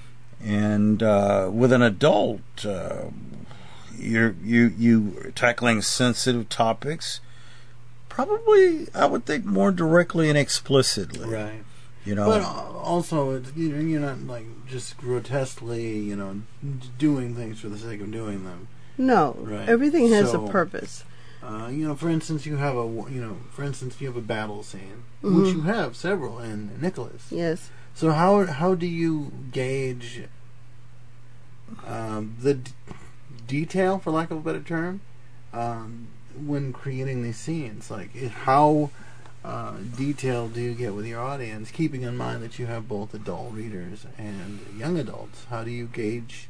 And 0.43 1.03
uh, 1.03 1.51
with 1.53 1.73
an 1.73 1.83
adult, 1.83 2.41
uh, 2.65 3.07
you're 3.99 4.35
you 4.43 4.73
you 4.79 5.33
tackling 5.35 5.83
sensitive 5.83 6.49
topics. 6.49 7.21
Probably, 8.09 8.89
I 8.95 9.07
would 9.07 9.25
think 9.25 9.45
more 9.45 9.71
directly 9.71 10.29
and 10.29 10.37
explicitly. 10.37 11.27
Right. 11.29 11.63
You 12.05 12.15
know, 12.15 12.27
But 12.27 12.43
uh, 12.43 12.47
also, 12.79 13.33
it's, 13.37 13.53
you 13.55 13.69
know, 13.71 13.79
you're 13.81 14.01
not 14.01 14.21
like 14.27 14.45
just 14.67 14.97
grotesquely, 14.97 15.99
you 15.99 16.17
know, 16.17 16.41
doing 16.99 17.35
things 17.37 17.61
for 17.61 17.69
the 17.69 17.79
sake 17.79 18.01
of 18.01 18.11
doing 18.11 18.45
them. 18.45 18.69
No, 18.99 19.37
Right. 19.39 19.69
everything 19.69 20.11
has 20.11 20.33
So- 20.33 20.47
a 20.47 20.51
purpose. 20.51 21.05
Uh, 21.43 21.69
you 21.69 21.87
know, 21.89 21.95
for 21.95 22.09
instance, 22.11 22.45
you 22.45 22.57
have 22.57 22.77
a 22.77 22.85
you 23.11 23.21
know, 23.21 23.37
for 23.51 23.65
instance, 23.65 24.01
you 24.01 24.07
have 24.07 24.17
a 24.17 24.21
battle 24.21 24.63
scene, 24.63 25.05
which 25.23 25.47
Mhm. 25.47 25.55
you 25.55 25.61
have 25.63 25.97
several 25.97 26.39
in 26.39 26.71
Nicholas. 26.81 27.27
Yes. 27.31 27.71
So 27.95 28.13
how 28.13 28.45
how 28.47 28.75
do 28.75 28.87
you 28.87 29.33
gauge 29.53 30.23
um, 31.87 32.37
the 32.41 32.55
d- 32.55 32.73
detail, 33.47 33.99
for 33.99 34.11
lack 34.11 34.31
of 34.31 34.39
a 34.39 34.41
better 34.41 34.61
term, 34.61 35.01
um, 35.53 36.09
when 36.45 36.73
creating 36.73 37.23
these 37.23 37.39
scenes? 37.39 37.91
Like 37.91 38.15
how 38.45 38.91
uh, 39.45 39.77
detail 39.97 40.49
do 40.49 40.61
you 40.61 40.75
get 40.75 40.95
with 40.95 41.07
your 41.07 41.21
audience, 41.21 41.71
keeping 41.71 42.03
in 42.03 42.17
mind 42.17 42.43
that 42.43 42.59
you 42.59 42.67
have 42.67 42.87
both 42.89 43.15
adult 43.15 43.53
readers 43.55 44.05
and 44.19 44.61
young 44.77 44.99
adults? 44.99 45.47
How 45.49 45.65
do 45.65 45.71
you 45.71 45.87
gauge, 45.87 46.49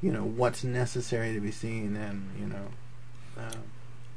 you 0.00 0.12
know, 0.12 0.22
what's 0.24 0.62
necessary 0.62 1.34
to 1.34 1.40
be 1.40 1.50
seen, 1.50 1.96
and 1.96 2.28
you 2.38 2.46
know, 2.46 2.68
uh, 3.36 3.56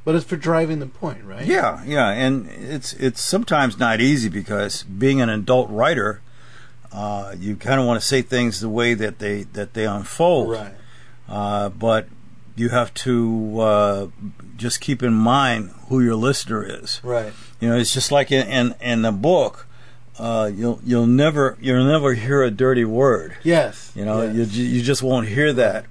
but 0.03 0.15
it's 0.15 0.25
for 0.25 0.37
driving 0.37 0.79
the 0.79 0.87
point, 0.87 1.23
right? 1.23 1.45
Yeah, 1.45 1.83
yeah, 1.85 2.09
and 2.09 2.47
it's 2.49 2.93
it's 2.93 3.21
sometimes 3.21 3.77
not 3.77 4.01
easy 4.01 4.29
because 4.29 4.83
being 4.83 5.21
an 5.21 5.29
adult 5.29 5.69
writer, 5.69 6.21
uh, 6.91 7.35
you 7.37 7.55
kind 7.55 7.79
of 7.79 7.85
want 7.85 8.01
to 8.01 8.05
say 8.05 8.21
things 8.21 8.59
the 8.61 8.69
way 8.69 8.93
that 8.93 9.19
they 9.19 9.43
that 9.43 9.73
they 9.73 9.85
unfold. 9.85 10.51
Right. 10.51 10.73
Uh, 11.29 11.69
but 11.69 12.07
you 12.55 12.69
have 12.69 12.93
to 12.93 13.59
uh, 13.59 14.07
just 14.57 14.81
keep 14.81 15.01
in 15.01 15.13
mind 15.13 15.71
who 15.87 16.01
your 16.01 16.15
listener 16.15 16.63
is. 16.63 16.99
Right. 17.03 17.31
You 17.59 17.69
know, 17.69 17.77
it's 17.77 17.93
just 17.93 18.11
like 18.11 18.31
in 18.31 18.47
in, 18.47 18.75
in 18.81 19.01
the 19.03 19.11
book. 19.11 19.67
Uh, 20.19 20.51
you'll 20.53 20.79
you'll 20.83 21.07
never 21.07 21.57
you'll 21.61 21.85
never 21.85 22.13
hear 22.13 22.43
a 22.43 22.51
dirty 22.51 22.85
word. 22.85 23.37
Yes. 23.43 23.91
You 23.95 24.05
know, 24.05 24.23
yes. 24.23 24.53
you 24.53 24.65
you 24.65 24.81
just 24.81 25.01
won't 25.01 25.27
hear 25.27 25.53
that. 25.53 25.85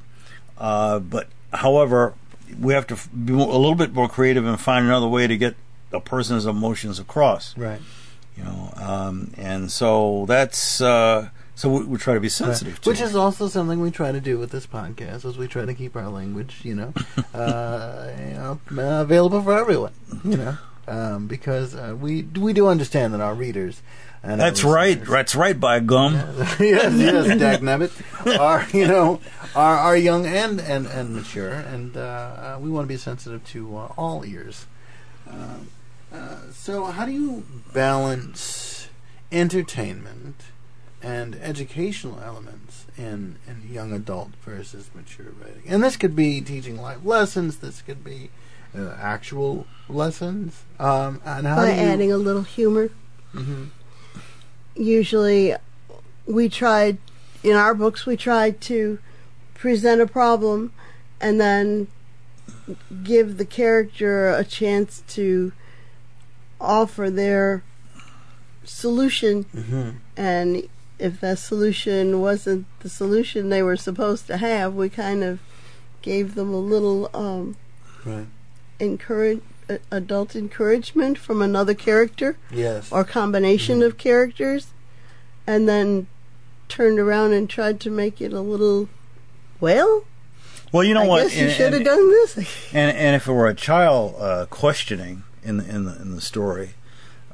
Uh, 0.59 0.99
but 0.99 1.29
however, 1.53 2.15
we 2.59 2.73
have 2.73 2.87
to 2.89 2.97
be 3.09 3.33
a 3.33 3.37
little 3.37 3.75
bit 3.75 3.93
more 3.93 4.09
creative 4.09 4.47
and 4.47 4.59
find 4.61 4.87
another 4.87 5.09
way 5.09 5.27
to 5.27 5.37
get 5.37 5.55
a 5.93 6.01
person's 6.01 6.47
emotions 6.47 6.99
across. 6.99 7.57
right. 7.57 7.81
You 8.37 8.45
know, 8.45 8.73
um, 8.77 9.33
and 9.37 9.71
so 9.71 10.25
that's 10.27 10.81
uh, 10.81 11.29
so 11.55 11.69
we, 11.69 11.85
we 11.85 11.99
try 11.99 12.15
to 12.15 12.21
be 12.21 12.31
sensitive 12.31 12.81
to 12.81 12.89
Which 12.89 13.01
it. 13.01 13.05
is 13.05 13.15
also 13.15 13.49
something 13.49 13.81
we 13.81 13.91
try 13.91 14.13
to 14.13 14.21
do 14.21 14.39
with 14.39 14.51
this 14.51 14.67
podcast, 14.67 15.27
as 15.27 15.37
we 15.37 15.47
try 15.47 15.67
to 15.67 15.75
keep 15.75 15.95
our 15.95 16.09
language, 16.09 16.61
you 16.63 16.75
know, 16.75 16.95
uh, 17.35 18.11
you 18.19 18.35
know 18.35 18.61
available 18.79 19.43
for 19.43 19.59
everyone, 19.59 19.93
you 20.25 20.39
know, 20.39 20.59
um, 20.89 21.27
because 21.27 21.75
uh, 21.75 21.95
we 22.01 22.23
we 22.23 22.55
do 22.55 22.67
understand 22.69 23.13
that 23.13 23.21
our 23.21 23.35
readers. 23.35 23.83
And 24.23 24.33
our 24.33 24.37
that's 24.51 24.63
right. 24.65 24.99
listeners- 24.99 25.09
That's 25.09 25.35
right. 25.35 25.59
By 25.59 25.81
gum. 25.81 26.13
yes, 26.59 26.59
yes, 26.61 27.39
Dag 27.39 27.61
Nabbit, 27.63 27.91
are 28.39 28.67
you 28.77 28.87
know 28.87 29.21
are 29.55 29.77
are 29.79 29.97
young 29.97 30.27
and 30.27 30.61
and 30.61 30.87
and 30.87 31.15
mature, 31.15 31.51
and 31.53 31.97
uh, 31.97 32.01
uh, 32.01 32.59
we 32.61 32.69
want 32.71 32.85
to 32.85 32.89
be 32.89 32.99
sensitive 32.99 33.43
to 33.49 33.77
uh, 33.79 33.93
all 33.97 34.25
ears. 34.27 34.67
Um, 35.29 35.69
uh, 36.13 36.37
so, 36.53 36.85
how 36.87 37.07
do 37.07 37.13
you 37.13 37.45
balance 37.73 38.89
entertainment 39.33 40.37
and 41.03 41.35
educational 41.37 42.21
elements 42.21 42.85
in 42.99 43.37
in 43.49 43.73
young 43.73 43.93
adult 43.95 44.31
versus 44.45 44.91
mature 44.95 45.33
writing? 45.41 45.63
And 45.67 45.83
this 45.83 45.97
could 45.97 46.15
be 46.15 46.41
teaching 46.43 46.81
life 46.81 46.99
lessons. 47.05 47.57
This 47.59 47.81
could 47.81 48.05
be 48.05 48.31
uh, 48.77 48.91
actual 49.01 49.67
lessons. 49.89 50.63
Um, 50.79 51.23
and 51.25 51.47
how 51.47 51.57
By 51.57 51.71
do 51.71 51.81
you, 51.81 51.89
adding 51.89 52.13
a 52.13 52.17
little 52.19 52.43
humor. 52.43 52.91
Mhm. 53.35 53.69
Usually, 54.81 55.55
we 56.27 56.49
tried 56.49 56.97
in 57.43 57.55
our 57.55 57.75
books. 57.75 58.07
We 58.07 58.17
tried 58.17 58.63
to 58.63 58.99
present 59.53 60.01
a 60.01 60.07
problem, 60.07 60.73
and 61.21 61.39
then 61.39 61.89
give 63.05 63.37
the 63.37 63.45
character 63.45 64.31
a 64.31 64.43
chance 64.43 65.03
to 65.09 65.53
offer 66.59 67.11
their 67.11 67.63
solution. 68.65 69.45
Mhm. 69.55 69.97
And 70.17 70.69
if 70.99 71.21
that 71.21 71.39
solution 71.39 72.21
wasn't 72.23 72.65
the 72.81 72.89
solution 72.89 73.51
they 73.51 73.63
were 73.63 73.77
supposed 73.77 74.27
to 74.29 74.39
have, 74.39 74.75
we 74.75 74.89
kind 74.89 75.23
of 75.23 75.41
gave 76.01 76.35
them 76.35 76.55
a 76.55 76.59
little 76.59 77.11
um, 77.13 77.57
right. 78.07 78.27
encourage 78.79 79.43
adult 79.91 80.35
encouragement 80.35 81.19
from 81.19 81.41
another 81.43 81.75
character 81.75 82.37
Yes. 82.53 82.91
or 82.91 83.05
combination 83.05 83.83
of 83.83 83.99
characters, 83.99 84.69
and 85.47 85.69
then 85.69 86.07
turned 86.69 86.99
around 86.99 87.33
and 87.33 87.49
tried 87.51 87.81
to 87.81 87.91
make 87.91 88.21
it 88.21 88.33
a 88.33 88.41
little. 88.41 88.89
Well, 89.61 90.05
Well, 90.73 90.85
you 90.85 90.95
know 90.95 91.03
I 91.03 91.07
what? 91.09 91.23
guess 91.25 91.37
you 91.37 91.47
And- 91.47 91.53
should 91.57 91.73
have 91.73 91.85
done 91.85 92.11
this. 92.11 92.37
And 92.73 92.97
and 92.97 93.17
if 93.17 93.27
it 93.27 93.33
were 93.33 93.49
a 93.49 93.55
child 93.55 94.15
uh, 94.19 94.47
questioning 94.51 95.25
in 95.43 95.57
the, 95.59 95.69
in 95.69 95.85
the 95.85 95.97
in 96.01 96.15
the 96.15 96.21
story, 96.21 96.71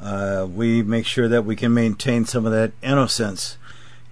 uh, 0.01 0.47
we 0.51 0.83
make 0.83 1.07
sure 1.07 1.29
that 1.29 1.45
we 1.45 1.55
can 1.57 1.73
maintain 1.75 2.25
some 2.25 2.47
of 2.47 2.53
that 2.53 2.73
innocence. 2.83 3.57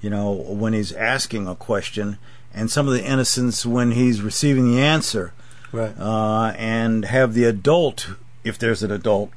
You 0.03 0.11
know, 0.11 0.31
when 0.33 0.75
he's 0.75 0.93
asking 0.93 1.49
a 1.49 1.55
question, 1.55 2.19
and 2.53 2.71
some 2.71 2.87
of 2.87 2.93
the 2.93 3.03
innocence 3.05 3.65
when 3.65 3.93
he's 3.93 4.21
receiving 4.21 4.71
the 4.71 4.81
answer, 4.83 5.33
right. 5.75 5.95
uh, 5.99 6.53
and 6.57 7.05
have 7.07 7.35
the 7.35 7.45
adult, 7.45 8.11
if 8.45 8.59
there's 8.59 8.83
an 8.83 8.91
adult, 8.91 9.31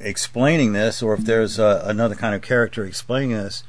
explaining 0.00 0.72
this, 0.72 1.02
or 1.02 1.14
if 1.14 1.20
there's 1.20 1.58
uh, 1.58 1.82
another 1.86 2.14
kind 2.14 2.34
of 2.34 2.42
character 2.42 2.84
explaining 2.84 3.30
this, 3.30 3.64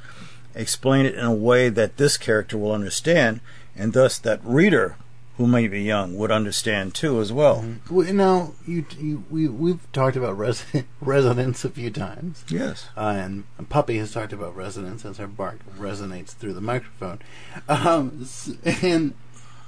explain 0.54 1.06
it 1.06 1.14
in 1.14 1.24
a 1.24 1.34
way 1.34 1.68
that 1.68 1.96
this 1.96 2.16
character 2.16 2.56
will 2.58 2.72
understand, 2.72 3.40
and 3.76 3.92
thus 3.92 4.18
that 4.18 4.40
reader 4.44 4.96
who 5.36 5.46
may 5.46 5.66
be 5.66 5.80
young 5.80 6.16
would 6.18 6.30
understand 6.30 6.94
too 6.94 7.18
as 7.18 7.32
well. 7.32 7.64
Well, 7.90 8.12
now 8.12 8.52
you, 8.66 8.84
you 8.98 9.24
we 9.30 9.48
we've 9.48 9.90
talked 9.90 10.14
about 10.16 10.36
res- 10.36 10.66
resonance 11.00 11.64
a 11.64 11.70
few 11.70 11.90
times, 11.90 12.44
Yes. 12.48 12.88
uh, 12.94 13.14
and 13.16 13.44
Puppy 13.70 13.96
has 13.98 14.12
talked 14.12 14.34
about 14.34 14.54
resonance 14.54 15.02
as 15.06 15.16
her 15.16 15.26
bark 15.26 15.60
resonates 15.78 16.32
through 16.32 16.52
the 16.52 16.60
microphone. 16.60 17.20
Um, 17.68 18.28
and 18.82 19.14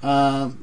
um, 0.02 0.62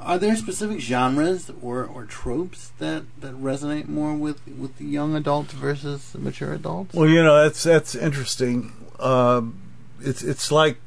are 0.00 0.18
there 0.18 0.36
specific 0.36 0.80
genres 0.80 1.50
or, 1.62 1.84
or 1.84 2.04
tropes 2.04 2.70
that, 2.78 3.04
that 3.20 3.34
resonate 3.40 3.88
more 3.88 4.14
with 4.14 4.40
with 4.46 4.76
the 4.78 4.84
young 4.84 5.14
adults 5.16 5.52
versus 5.52 6.12
the 6.12 6.18
mature 6.18 6.52
adults? 6.52 6.94
Well, 6.94 7.08
you 7.08 7.22
know 7.22 7.42
that's 7.42 7.62
that's 7.62 7.94
interesting. 7.94 8.72
Um, 8.98 9.60
it's 10.00 10.22
it's 10.22 10.50
like 10.52 10.78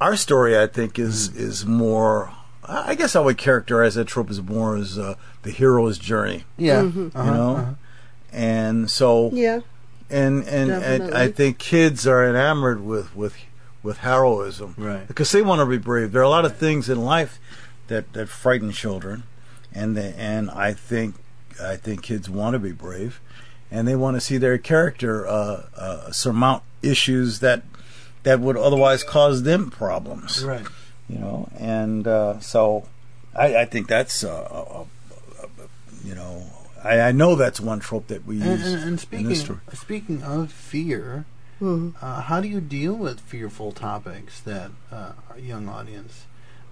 our 0.00 0.16
story. 0.16 0.58
I 0.58 0.66
think 0.66 0.98
is 0.98 1.34
is 1.36 1.64
more. 1.66 2.32
I 2.68 2.94
guess 2.94 3.16
I 3.16 3.20
would 3.20 3.38
characterize 3.38 3.96
that 3.96 4.06
trope 4.06 4.30
as 4.30 4.40
more 4.40 4.76
as 4.76 4.96
uh, 4.96 5.16
the 5.42 5.50
hero's 5.50 5.98
journey. 5.98 6.44
yeah, 6.56 6.82
Mhm. 6.82 7.10
uh-huh, 7.14 7.24
You 7.24 7.30
know, 7.36 7.56
uh-huh. 7.56 7.70
and 8.32 8.90
so 8.90 9.30
Yeah, 9.32 9.60
and 10.08 10.44
and, 10.44 10.70
and 10.70 11.12
I 11.14 11.28
think 11.28 11.58
kids 11.58 12.06
are 12.06 12.24
enamored 12.28 12.84
with 12.84 13.14
with 13.16 13.34
with 13.82 13.98
heroism, 13.98 14.74
Right. 14.78 15.06
Because 15.08 15.32
they 15.32 15.42
want 15.42 15.58
to 15.60 15.66
be 15.66 15.76
brave. 15.76 16.12
There 16.12 16.20
are 16.22 16.24
a 16.24 16.28
lot 16.28 16.44
of 16.44 16.56
things 16.56 16.88
in 16.88 17.02
life 17.04 17.40
that 17.88 18.12
that 18.12 18.28
frighten 18.28 18.72
children, 18.72 19.24
and 19.72 19.96
the, 19.96 20.14
and 20.18 20.50
I 20.50 20.72
think 20.72 21.16
I 21.62 21.76
think 21.76 22.02
kids 22.02 22.28
want 22.30 22.54
to 22.54 22.58
be 22.58 22.72
brave, 22.72 23.20
and 23.70 23.86
they 23.86 23.96
want 23.96 24.16
to 24.16 24.20
see 24.20 24.38
their 24.38 24.58
character 24.58 25.26
uh, 25.26 25.66
uh, 25.76 26.10
surmount 26.12 26.62
issues 26.82 27.40
that 27.40 27.62
that 28.22 28.40
would 28.40 28.56
otherwise 28.56 29.02
cause 29.02 29.42
them 29.42 29.70
problems, 29.70 30.44
right. 30.44 30.66
you 31.08 31.18
know. 31.18 31.48
And 31.58 32.06
uh, 32.06 32.38
so, 32.40 32.88
I, 33.34 33.56
I 33.56 33.64
think 33.64 33.88
that's 33.88 34.22
uh, 34.24 34.30
uh, 34.30 34.84
uh, 35.42 35.46
you 36.04 36.14
know. 36.14 36.44
I, 36.84 37.00
I 37.00 37.12
know 37.12 37.36
that's 37.36 37.60
one 37.60 37.78
trope 37.78 38.08
that 38.08 38.26
we 38.26 38.36
use 38.36 38.44
And, 38.44 38.62
and, 38.62 38.74
and 38.74 38.88
in 38.92 38.98
speaking 38.98 39.28
this 39.28 39.42
story. 39.42 39.60
speaking 39.72 40.22
of 40.24 40.50
fear, 40.50 41.26
Mhm. 41.60 41.94
uh, 42.02 42.22
how 42.22 42.40
do 42.40 42.48
you 42.48 42.60
deal 42.60 42.94
with 42.94 43.20
fearful 43.20 43.70
topics 43.70 44.40
that 44.40 44.72
uh, 44.90 45.12
our 45.30 45.38
young 45.38 45.68
audience 45.68 46.24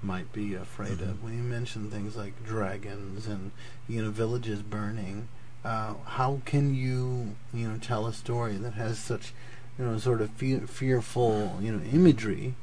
might 0.03 0.33
be 0.33 0.55
afraid 0.55 0.99
Mm-hmm. 0.99 1.11
of? 1.11 1.23
When 1.25 1.37
you 1.37 1.43
mention 1.43 1.91
things 1.91 2.17
like 2.17 2.33
dragons 2.45 3.27
and 3.27 3.51
you 3.89 4.03
know 4.03 4.11
villages 4.11 4.63
burning, 4.63 5.29
uh, 5.65 5.95
how 6.07 6.41
can 6.45 6.75
you 6.75 7.37
you 7.53 7.69
know 7.69 7.79
tell 7.79 8.07
a 8.07 8.13
story 8.13 8.57
that 8.57 8.75
has 8.75 8.99
such 8.99 9.33
you 9.79 9.85
know 9.85 9.99
sort 9.99 10.21
of 10.21 10.31
fe- 10.31 10.61
fearful 10.61 11.59
you 11.61 11.73
know 11.73 11.83
imagery? 11.93 12.55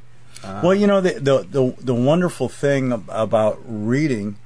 Uh, 0.43 0.61
Well, 0.63 0.75
you 0.75 0.87
know 0.87 1.01
the 1.01 1.13
the 1.19 1.37
the, 1.43 1.75
the 1.79 1.93
wonderful 1.95 2.49
thing 2.49 2.91
about 3.09 3.59
reading 3.65 4.37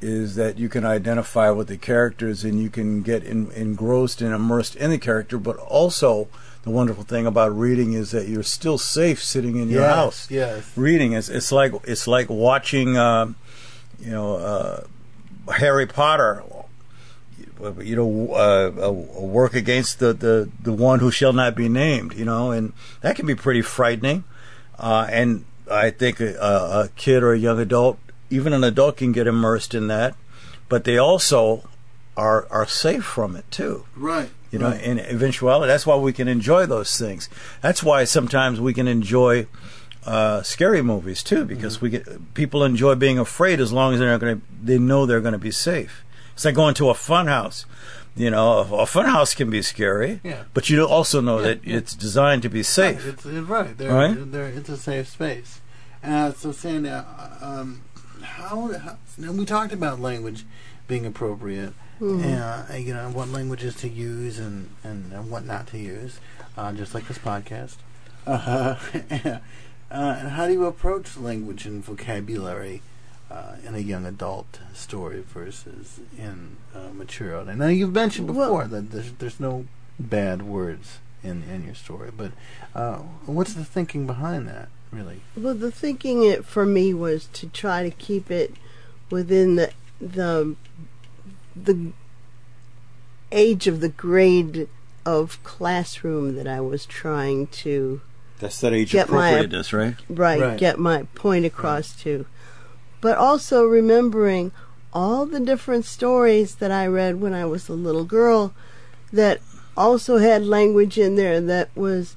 is 0.00 0.36
that 0.36 0.58
you 0.58 0.68
can 0.68 0.84
identify 0.84 1.50
with 1.50 1.68
the 1.68 1.76
characters 1.76 2.44
and 2.44 2.62
you 2.62 2.70
can 2.70 3.02
get 3.02 3.24
in, 3.24 3.50
engrossed 3.52 4.20
and 4.20 4.32
immersed 4.32 4.76
in 4.76 4.90
the 4.90 4.98
character. 4.98 5.38
But 5.38 5.56
also, 5.56 6.28
the 6.62 6.70
wonderful 6.70 7.04
thing 7.04 7.26
about 7.26 7.56
reading 7.56 7.94
is 7.94 8.10
that 8.12 8.28
you're 8.28 8.42
still 8.42 8.78
safe 8.78 9.22
sitting 9.22 9.56
in 9.56 9.68
your 9.68 9.82
yes, 9.82 9.94
house 9.94 10.30
yes, 10.30 10.76
reading. 10.76 11.12
It's 11.12 11.28
it's 11.28 11.50
like 11.50 11.72
it's 11.84 12.06
like 12.06 12.28
watching, 12.30 12.96
uh, 12.96 13.32
you 13.98 14.10
know, 14.10 14.36
uh, 14.36 14.84
Harry 15.52 15.86
Potter. 15.86 16.44
You 17.80 17.96
know, 17.96 18.32
uh, 18.34 18.92
work 19.20 19.54
against 19.54 19.98
the, 19.98 20.12
the, 20.12 20.48
the 20.62 20.72
one 20.72 21.00
who 21.00 21.10
shall 21.10 21.32
not 21.32 21.56
be 21.56 21.68
named. 21.68 22.14
You 22.14 22.24
know, 22.24 22.52
and 22.52 22.72
that 23.00 23.16
can 23.16 23.26
be 23.26 23.34
pretty 23.34 23.62
frightening. 23.62 24.22
Uh, 24.78 25.08
and 25.10 25.44
I 25.68 25.90
think 25.90 26.20
a, 26.20 26.36
a 26.36 26.90
kid 26.94 27.24
or 27.24 27.32
a 27.32 27.38
young 27.38 27.58
adult, 27.58 27.98
even 28.30 28.52
an 28.52 28.64
adult, 28.64 28.96
can 28.98 29.12
get 29.12 29.26
immersed 29.26 29.74
in 29.74 29.86
that. 29.88 30.14
But 30.68 30.84
they 30.84 30.98
also 30.98 31.68
are 32.16 32.46
are 32.50 32.66
safe 32.66 33.04
from 33.04 33.36
it 33.36 33.48
too 33.48 33.86
right. 33.94 34.28
you 34.50 34.58
know 34.58 34.70
right. 34.70 34.82
in 34.82 34.98
eventuality 34.98 35.68
that's 35.68 35.86
why 35.86 35.94
we 35.94 36.12
can 36.12 36.26
enjoy 36.26 36.66
those 36.66 36.98
things 36.98 37.28
that's 37.60 37.80
why 37.80 38.02
sometimes 38.02 38.60
we 38.60 38.74
can 38.74 38.88
enjoy 38.88 39.46
uh, 40.04 40.42
scary 40.42 40.82
movies 40.82 41.22
too 41.22 41.44
because 41.44 41.76
Mm-hmm. 41.76 41.84
we 41.84 41.90
get 41.90 42.34
people 42.34 42.64
enjoy 42.64 42.96
being 42.96 43.20
afraid 43.20 43.60
as 43.60 43.72
long 43.72 43.92
as 43.94 44.00
they're 44.00 44.18
going 44.18 44.40
to 44.40 44.42
they 44.60 44.78
know 44.80 45.06
they're 45.06 45.20
going 45.20 45.32
to 45.32 45.38
be 45.38 45.52
safe 45.52 46.04
it's 46.34 46.44
like 46.44 46.56
going 46.56 46.74
to 46.74 46.90
a 46.90 46.94
fun 46.94 47.28
house 47.28 47.64
You 48.16 48.30
know, 48.32 48.48
a, 48.50 48.82
a 48.82 48.86
funhouse 48.86 49.36
can 49.36 49.48
be 49.48 49.62
scary, 49.62 50.18
Yeah. 50.24 50.42
but 50.52 50.68
you 50.68 50.82
also 50.88 51.20
know 51.20 51.38
Yeah, 51.38 51.46
that 51.54 51.60
it's 51.62 51.94
designed 51.94 52.42
to 52.42 52.48
be 52.50 52.64
safe. 52.64 52.98
Right, 53.04 53.14
it's, 53.14 53.24
right. 53.26 53.78
They're, 53.78 53.94
Right? 53.94 54.32
They're, 54.32 54.48
it's 54.58 54.68
a 54.68 54.76
safe 54.76 55.06
space. 55.06 55.60
Uh, 56.02 56.32
so, 56.32 56.50
Sandy, 56.50 56.90
uh, 56.90 57.04
um, 57.40 57.82
how, 58.28 58.72
how 58.72 58.96
now 59.16 59.32
we 59.32 59.44
talked 59.44 59.72
about 59.72 60.00
language 60.00 60.44
being 60.86 61.04
appropriate, 61.06 61.72
uh, 62.00 62.64
you 62.76 62.94
know, 62.94 63.10
what 63.12 63.28
languages 63.28 63.74
to 63.76 63.88
use 63.88 64.38
and, 64.38 64.70
and, 64.84 65.12
and 65.12 65.30
what 65.30 65.44
not 65.44 65.66
to 65.68 65.78
use, 65.78 66.18
uh, 66.56 66.72
just 66.72 66.94
like 66.94 67.06
this 67.08 67.18
podcast. 67.18 67.76
Uh, 68.26 68.76
uh, 69.24 69.38
and 69.90 70.28
how 70.30 70.46
do 70.46 70.52
you 70.52 70.64
approach 70.66 71.16
language 71.16 71.66
and 71.66 71.84
vocabulary 71.84 72.82
uh, 73.30 73.56
in 73.66 73.74
a 73.74 73.78
young 73.78 74.06
adult 74.06 74.60
story 74.74 75.22
versus 75.26 76.00
in 76.16 76.56
uh, 76.74 76.88
mature 76.94 77.34
adult? 77.40 77.56
Now, 77.56 77.66
you've 77.68 77.92
mentioned 77.92 78.34
Well- 78.34 78.48
before 78.48 78.66
that 78.68 78.90
there's, 78.90 79.12
there's 79.12 79.40
no 79.40 79.66
bad 79.98 80.42
words 80.42 80.98
in, 81.22 81.42
in 81.42 81.64
your 81.64 81.74
story, 81.74 82.10
but 82.16 82.32
uh, 82.74 82.98
what's 83.26 83.54
the 83.54 83.64
thinking 83.64 84.06
behind 84.06 84.46
that, 84.48 84.68
really? 84.92 85.20
Well, 85.36 85.54
the 85.54 85.70
thinking 85.70 86.24
it 86.24 86.44
for 86.44 86.64
me 86.66 86.92
was 86.94 87.26
to 87.34 87.46
try 87.48 87.82
to 87.82 87.90
keep 87.90 88.30
it 88.30 88.54
within 89.10 89.56
the 89.56 89.72
the 90.00 90.54
the 91.56 91.92
age 93.32 93.66
of 93.66 93.80
the 93.80 93.88
grade 93.88 94.68
of 95.04 95.42
classroom 95.44 96.34
that 96.36 96.46
I 96.46 96.60
was 96.60 96.86
trying 96.86 97.46
to 97.48 98.00
That's 98.38 98.60
that 98.60 98.72
age 98.72 98.92
Get 98.92 99.08
my- 99.10 99.28
appropriateness, 99.30 99.72
right? 99.72 99.96
right, 100.08 100.40
Right. 100.40 100.58
get 100.58 100.78
my 100.78 101.02
point 101.14 101.44
across 101.44 101.92
to. 102.02 102.26
But 103.00 103.16
also 103.18 103.64
remembering 103.64 104.52
all 104.92 105.26
the 105.26 105.40
different 105.40 105.84
stories 105.84 106.56
that 106.56 106.70
I 106.70 106.86
read 106.86 107.20
when 107.20 107.34
I 107.34 107.44
was 107.44 107.68
a 107.68 107.72
little 107.74 108.04
girl 108.04 108.54
that 109.12 109.40
also 109.76 110.18
had 110.18 110.44
language 110.44 110.98
in 110.98 111.16
there 111.16 111.40
that 111.40 111.68
was 111.76 112.16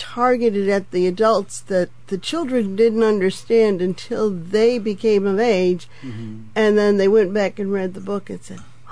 targeted 0.00 0.66
at 0.68 0.90
the 0.92 1.06
adults 1.06 1.60
that 1.60 1.90
the 2.06 2.16
children 2.16 2.74
didn't 2.74 3.02
understand 3.02 3.82
until 3.82 4.30
they 4.30 4.78
became 4.78 5.26
of 5.26 5.38
age 5.38 5.86
and 6.02 6.78
then 6.78 6.96
they 6.96 7.06
went 7.08 7.34
back 7.34 7.58
and 7.58 7.70
read 7.70 7.92
the 7.94 8.00
book 8.00 8.30
and 8.30 8.42
said 8.42 8.60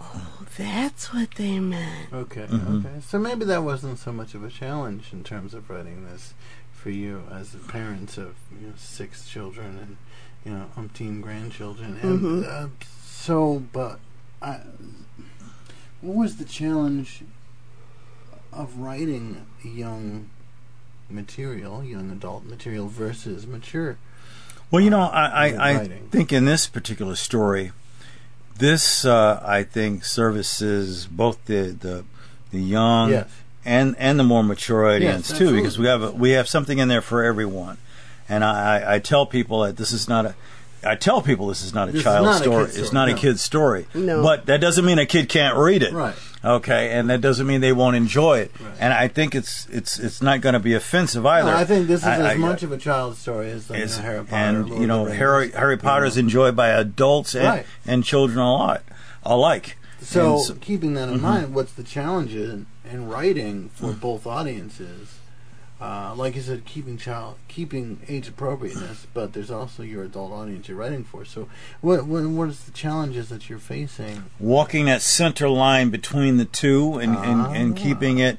oh 0.00 0.46
that's 0.56 1.12
what 1.12 1.32
they 1.32 1.58
meant 1.58 2.12
Okay, 2.12 2.46
Mhm. 2.46 2.78
okay. 2.86 3.00
So 3.06 3.18
maybe 3.18 3.44
that 3.46 3.62
wasn't 3.64 3.98
so 3.98 4.12
much 4.12 4.34
of 4.34 4.44
a 4.44 4.50
challenge 4.50 5.12
in 5.12 5.24
terms 5.24 5.52
of 5.54 5.68
writing 5.68 6.04
this 6.04 6.34
for 6.72 6.90
you 6.90 7.22
as 7.32 7.50
the 7.50 7.58
parents 7.58 8.16
of 8.18 8.34
you 8.60 8.68
know, 8.68 8.74
six 8.76 9.28
children 9.28 9.78
and 9.82 9.96
you 10.44 10.52
know 10.52 10.66
umpteen 10.76 11.20
grandchildren. 11.20 11.98
And 12.02 12.20
Mhm. 12.20 12.44
uh, 12.48 12.68
so, 13.04 13.64
but 13.72 13.98
I, 14.40 14.60
what 16.00 16.16
was 16.16 16.36
the 16.36 16.44
challenge 16.44 17.22
of 18.54 18.78
writing 18.78 19.46
young 19.62 20.30
material, 21.10 21.82
young 21.84 22.10
adult 22.10 22.44
material 22.44 22.88
versus 22.88 23.46
mature? 23.46 23.98
Well, 24.70 24.82
you 24.82 24.90
know, 24.90 25.00
I, 25.02 25.48
I, 25.48 25.70
I 25.80 25.88
think 26.10 26.32
in 26.32 26.46
this 26.46 26.66
particular 26.66 27.14
story, 27.16 27.72
this 28.58 29.04
uh, 29.04 29.42
I 29.44 29.62
think 29.62 30.04
services 30.04 31.06
both 31.06 31.44
the 31.44 31.76
the, 31.78 32.04
the 32.50 32.60
young 32.60 33.10
yes. 33.10 33.30
and 33.64 33.94
and 33.98 34.18
the 34.18 34.24
more 34.24 34.42
mature 34.42 34.88
audience 34.88 35.30
Yes, 35.30 35.38
too, 35.38 35.54
because 35.54 35.78
we 35.78 35.86
have 35.86 36.02
a, 36.02 36.10
we 36.10 36.30
have 36.30 36.48
something 36.48 36.78
in 36.78 36.88
there 36.88 37.02
for 37.02 37.22
everyone. 37.22 37.78
And 38.28 38.42
I, 38.42 38.78
I- 38.78 38.94
I 38.94 38.98
tell 39.00 39.26
people 39.26 39.60
that 39.60 39.76
this 39.76 39.92
is 39.92 40.08
not 40.08 40.24
a. 40.26 40.34
I 40.86 40.94
tell 40.96 41.22
people 41.22 41.46
this 41.48 41.62
is 41.62 41.72
not 41.74 41.88
a 41.88 41.92
This 41.92 41.98
is 42.00 42.04
child's 42.04 42.24
not 42.26 42.40
a 42.40 42.44
story. 42.44 42.64
It's 42.64 42.92
not 42.92 43.08
no. 43.08 43.14
a 43.14 43.18
kid's 43.18 43.40
story. 43.40 43.86
No. 43.94 44.22
But 44.22 44.46
that 44.46 44.60
doesn't 44.60 44.84
mean 44.84 44.98
a 44.98 45.06
kid 45.06 45.28
can't 45.28 45.56
read 45.56 45.82
it. 45.82 45.92
Right. 45.92 46.14
Okay, 46.44 46.90
and 46.92 47.08
that 47.08 47.22
doesn't 47.22 47.46
mean 47.46 47.62
they 47.62 47.72
won't 47.72 47.96
enjoy 47.96 48.40
it. 48.40 48.52
Right. 48.60 48.74
And 48.78 48.92
I 48.92 49.08
think 49.08 49.34
it's 49.34 49.66
it's 49.70 49.98
it's 49.98 50.20
not 50.20 50.42
going 50.42 50.52
to 50.52 50.58
be 50.60 50.74
offensive 50.74 51.24
either. 51.24 51.50
No, 51.50 51.56
I 51.56 51.64
think 51.64 51.86
this 51.88 52.00
is 52.02 52.06
I- 52.06 52.16
as 52.16 52.24
I- 52.26 52.34
much 52.34 52.62
of 52.62 52.70
a 52.70 52.76
child's 52.76 53.18
story 53.18 53.50
as 53.50 53.66
the 53.66 53.74
is- 53.74 53.96
Harry 53.98 54.22
Potter. 54.24 54.36
and 54.36 54.68
Lord 54.68 54.80
you 54.82 54.86
know 54.86 55.06
Harry 55.06 55.50
Harry 55.52 55.74
you 55.74 55.80
Potter's 55.80 56.16
know. 56.16 56.20
enjoyed 56.20 56.54
by 56.54 56.68
adults 56.68 57.34
and, 57.34 57.44
Right. 57.46 57.66
and 57.86 58.04
children 58.04 58.38
alike. 58.40 58.82
Alike. 59.22 59.78
So, 60.02 60.36
so- 60.38 60.54
keeping 60.60 60.92
that 60.94 61.08
in 61.08 61.18
Mhm. 61.18 61.22
mind, 61.22 61.54
what's 61.54 61.72
the 61.72 61.82
challenge 61.82 62.34
in, 62.34 62.66
in 62.92 63.08
writing 63.08 63.70
for 63.74 63.86
Mm. 63.94 64.00
both 64.00 64.26
audiences? 64.26 65.14
Uh, 65.84 66.14
like 66.16 66.34
you 66.34 66.40
said, 66.40 66.64
keeping 66.64 66.96
child, 66.96 67.36
keeping 67.46 68.00
age 68.08 68.26
appropriateness, 68.28 69.06
but 69.14 69.34
there's 69.34 69.50
also 69.50 69.82
your 69.82 70.02
adult 70.04 70.32
audience 70.32 70.66
you're 70.66 70.78
writing 70.78 71.04
for. 71.04 71.24
So, 71.26 71.46
what 71.82 72.06
what, 72.06 72.24
what 72.24 72.48
is 72.48 72.60
the 72.64 72.72
challenges 72.72 73.28
that 73.28 73.50
you're 73.50 73.58
facing? 73.58 74.24
walking 74.40 74.86
that 74.86 75.02
center 75.02 75.48
line 75.48 75.90
between 75.90 76.38
the 76.38 76.46
two 76.46 76.94
and, 76.98 77.14
and, 77.16 77.54
and 77.54 77.78
Ah. 77.78 77.82
keeping 77.82 78.18
it 78.18 78.38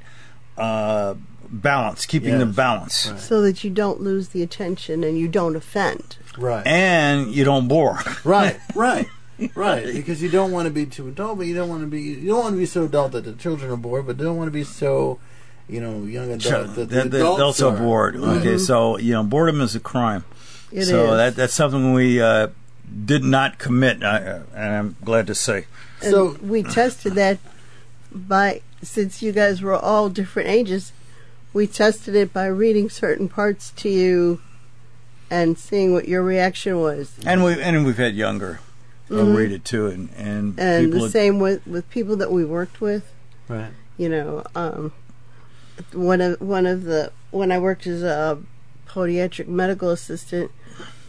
uh, 0.57 1.13
balanced, 1.49 2.07
keeping 2.07 2.39
the 2.39 2.45
balance. 2.47 3.07
Right. 3.11 3.19
so 3.19 3.41
that 3.41 3.63
you 3.63 3.69
don't 3.69 4.01
lose 4.01 4.29
the 4.29 4.41
attention 4.41 5.03
and 5.03 5.17
you 5.19 5.27
don't 5.27 5.55
offend 5.55 6.17
Right, 6.37 6.65
And 6.67 7.31
you 7.31 7.43
don't 7.45 7.67
bore. 7.67 7.99
right, 8.25 8.57
right, 8.73 9.07
right. 9.55 9.85
Because 9.85 10.21
you 10.23 10.29
don't 10.29 10.51
want 10.51 10.65
to 10.65 10.73
be 10.73 10.85
too 10.85 11.07
adult, 11.07 11.37
but 11.37 11.45
you 11.47 11.53
don't 11.55 11.69
want 11.69 11.81
to 11.81 11.87
be 11.87 12.01
you 12.01 12.27
don't 12.29 12.39
want 12.43 12.53
to 12.55 12.59
be 12.59 12.65
so 12.65 12.85
adult 12.85 13.11
that 13.13 13.23
the 13.23 13.33
children 13.33 13.69
are 13.71 13.77
bored, 13.77 14.07
but 14.07 14.17
you 14.17 14.23
don't 14.25 14.37
want 14.37 14.47
to 14.47 14.51
be 14.51 14.63
so 14.63 15.19
you 15.67 15.81
know 15.81 16.03
young 16.03 16.31
adult 16.31 16.67
that 16.75 16.75
the 16.75 16.85
They're, 16.85 17.03
they're 17.05 17.21
adults 17.21 17.41
also 17.61 17.71
are. 17.71 17.77
bored. 17.77 18.15
Right. 18.15 18.37
Okay, 18.37 18.57
so 18.57 18.97
you 18.97 19.13
know, 19.13 19.23
boredom 19.23 19.61
is 19.61 19.75
a 19.75 19.79
crime. 19.79 20.23
It 20.71 20.79
is. 20.79 20.89
so 20.89 21.15
that 21.15 21.35
that's 21.35 21.53
something 21.53 21.93
we 21.93 22.21
uh, 22.21 22.47
did 23.05 23.23
not 23.23 23.57
commit, 23.57 24.03
uh, 24.03 24.39
and 24.53 24.75
I'm 24.75 24.95
glad 25.03 25.27
to 25.27 25.35
say. 25.35 25.65
And 26.01 26.11
So- 26.11 26.37
we 26.41 26.63
tested 26.63 27.13
that 27.13 27.39
by 28.11 28.61
since 28.83 29.21
you 29.21 29.31
guys 29.31 29.61
were 29.61 29.73
all 29.75 30.09
different 30.09 30.49
ages, 30.49 30.91
we 31.53 31.65
tested 31.67 32.15
it 32.15 32.31
by 32.33 32.45
reading 32.45 32.89
certain 32.89 33.27
parts 33.29 33.71
to 33.77 33.89
you 33.89 34.41
and 35.31 35.57
seeing 35.57 35.91
what 35.93 36.07
your 36.07 36.21
reaction 36.21 36.79
was. 36.79 37.13
And 37.25 37.43
we 37.43 37.59
and 37.61 37.85
we've 37.85 37.97
had 37.97 38.15
younger 38.15 38.59
uh, 39.09 39.15
Mhm. 39.15 39.35
read 39.35 39.51
it 39.51 39.65
too, 39.65 39.87
and 39.87 40.09
and, 40.17 40.59
And 40.59 40.93
the 40.93 41.09
same 41.09 41.39
with 41.39 41.65
with 41.65 41.89
people 41.89 42.15
that 42.17 42.31
we 42.31 42.43
worked 42.45 42.81
with. 42.81 43.03
Right. 43.47 43.71
You 43.97 44.09
know, 44.09 44.43
um, 44.55 44.91
one 45.93 46.21
of 46.21 46.41
one 46.41 46.65
of 46.65 46.83
the 46.83 47.11
when 47.31 47.51
I 47.51 47.59
worked 47.59 47.87
as 47.87 48.03
a 48.03 48.41
podiatric 48.87 49.47
medical 49.47 49.89
assistant, 49.89 50.51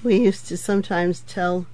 we 0.03 0.17
used 0.17 0.47
to 0.49 0.57
sometimes 0.57 1.21
tell 1.21 1.67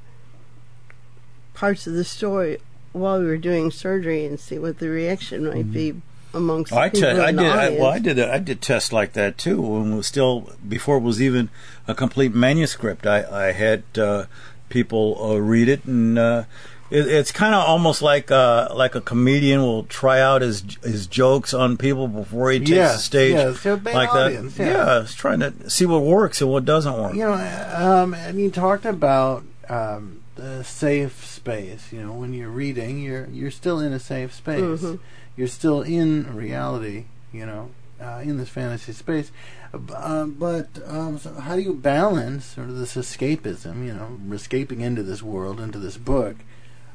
parts 1.55 1.87
of 1.87 1.95
the 1.95 2.05
story 2.05 2.59
while 2.93 3.19
we 3.19 3.27
were 3.27 3.39
doing 3.39 3.71
surgery 3.71 4.25
and 4.25 4.39
see 4.39 4.59
what 4.59 4.79
the 4.79 4.89
reaction 4.89 5.49
might 5.49 5.73
be 5.73 5.95
amongst 6.35 6.73
I 6.73 6.89
people 6.89 7.01
te- 7.01 7.21
I 7.21 7.33
did. 7.33 7.41
I, 7.41 7.71
well, 7.71 7.91
I 7.91 7.99
did. 7.99 8.19
A, 8.19 8.33
I 8.35 8.39
did 8.39 8.61
tests 8.61 8.93
like 8.93 9.13
that 9.15 9.39
too. 9.39 9.61
When 9.61 9.97
was 9.97 10.07
still 10.07 10.53
before 10.67 10.99
it 10.99 11.03
was 11.03 11.21
even 11.21 11.51
a 11.87 11.95
complete 11.95 12.35
manuscript, 12.35 13.07
I, 13.07 13.49
I 13.49 13.53
had 13.53 13.85
uh, 13.97 14.27
people 14.69 15.19
uh, 15.23 15.37
read 15.37 15.69
it, 15.69 15.85
and 15.85 16.19
uh, 16.19 16.45
it, 16.93 17.09
it's 17.09 17.33
kind 17.33 17.55
of 17.55 17.65
almost 17.65 18.03
like 18.03 18.31
uh, 18.31 18.69
like 18.75 18.95
a 18.95 19.01
comedian 19.01 19.63
will 19.63 19.85
try 19.85 20.21
out 20.21 20.43
his 20.43 20.63
his 20.83 21.07
jokes 21.07 21.55
on 21.55 21.77
people 21.77 22.07
before 22.07 22.51
he 22.51 22.59
takes 22.59 22.93
the 22.93 22.99
stage, 22.99 23.33
yes, 23.33 23.63
to 23.63 23.73
a 23.73 23.77
big 23.79 23.95
like 23.95 24.15
audience, 24.15 24.57
that. 24.57 24.67
yeah. 24.67 25.01
it's 25.01 25.15
trying 25.15 25.41
to 25.41 25.71
see 25.71 25.87
what 25.87 26.03
works 26.03 26.43
and 26.43 26.51
what 26.51 26.65
doesn't 26.65 26.93
work. 26.93 27.15
You 27.15 27.25
know, 27.25 27.33
um, 27.75 28.13
and 28.15 28.39
you 28.39 28.51
talked 28.51 28.85
about 28.85 29.43
um, 29.69 30.23
the 30.35 30.63
safe 30.63 31.25
space. 31.25 31.93
You 31.93 32.03
know, 32.03 32.13
when 32.13 32.35
you're 32.35 32.51
reading, 32.51 33.01
you're 33.01 33.27
you're 33.27 33.51
still 33.51 33.81
in 33.81 33.93
a 33.93 34.01
safe 34.01 34.35
space. 34.35 34.61
Mhm. 34.61 35.01
You're 35.35 35.49
still 35.49 35.81
in 35.81 36.37
reality. 36.37 37.07
You 37.33 37.47
know, 37.47 37.71
uh, 37.99 38.21
in 38.23 38.37
this 38.37 38.51
fantasy 38.51 38.93
space. 38.93 39.33
Uh, 39.73 39.79
uh, 39.95 40.27
but 40.27 40.67
um, 40.87 41.19
so 41.19 41.33
how 41.35 41.57
do 41.57 41.63
you 41.63 41.73
balance 41.73 42.45
sort 42.45 42.69
of 42.69 42.77
this 42.77 42.97
escapism? 42.97 43.87
You 43.87 43.95
know, 43.95 44.35
escaping 44.35 44.83
into 44.83 45.03
this 45.03 45.23
world, 45.23 45.59
into 45.59 45.79
this 45.79 45.97
book, 45.97 46.37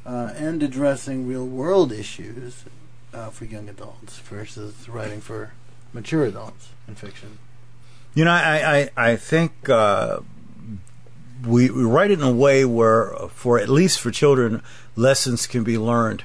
uh, 0.08 0.32
and 0.36 0.64
addressing 0.64 1.28
real 1.28 1.46
world 1.46 1.92
issues 1.92 2.64
uh, 3.14 3.30
for 3.30 3.46
young 3.46 3.68
adults 3.68 4.18
versus 4.20 4.88
writing 4.88 5.20
for 5.20 5.52
mature 5.94 6.26
adults 6.26 6.70
in 6.88 6.96
fiction. 6.96 7.38
You 8.14 8.26
know, 8.26 8.32
I 8.32 8.90
I, 8.98 9.12
I 9.12 9.16
think 9.18 9.70
uh, 9.70 10.22
we, 11.46 11.70
we 11.70 11.84
write 11.84 12.10
it 12.10 12.20
in 12.20 12.26
a 12.26 12.32
way 12.32 12.66
where, 12.66 13.14
for 13.30 13.60
at 13.60 13.70
least 13.70 14.00
for 14.00 14.10
children, 14.10 14.64
lessons 14.96 15.46
can 15.46 15.64
be 15.64 15.78
learned, 15.78 16.24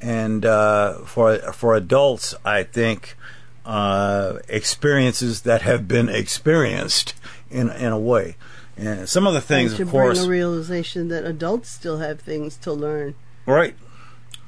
and 0.00 0.44
uh, 0.44 0.98
for 0.98 1.38
for 1.52 1.74
adults, 1.74 2.34
I 2.44 2.62
think 2.62 3.16
uh, 3.64 4.38
experiences 4.48 5.42
that 5.42 5.62
have 5.62 5.88
been 5.88 6.08
experienced 6.08 7.14
in 7.50 7.70
in 7.70 7.90
a 7.90 7.98
way. 7.98 8.36
And 8.76 9.08
some 9.08 9.26
of 9.26 9.34
the 9.34 9.40
things, 9.40 9.72
and 9.72 9.76
to 9.78 9.82
of 9.84 9.90
course, 9.90 10.18
bring 10.18 10.26
a 10.26 10.30
realization 10.30 11.08
that 11.08 11.24
adults 11.24 11.68
still 11.70 11.98
have 11.98 12.20
things 12.20 12.56
to 12.58 12.72
learn. 12.72 13.14
right? 13.46 13.76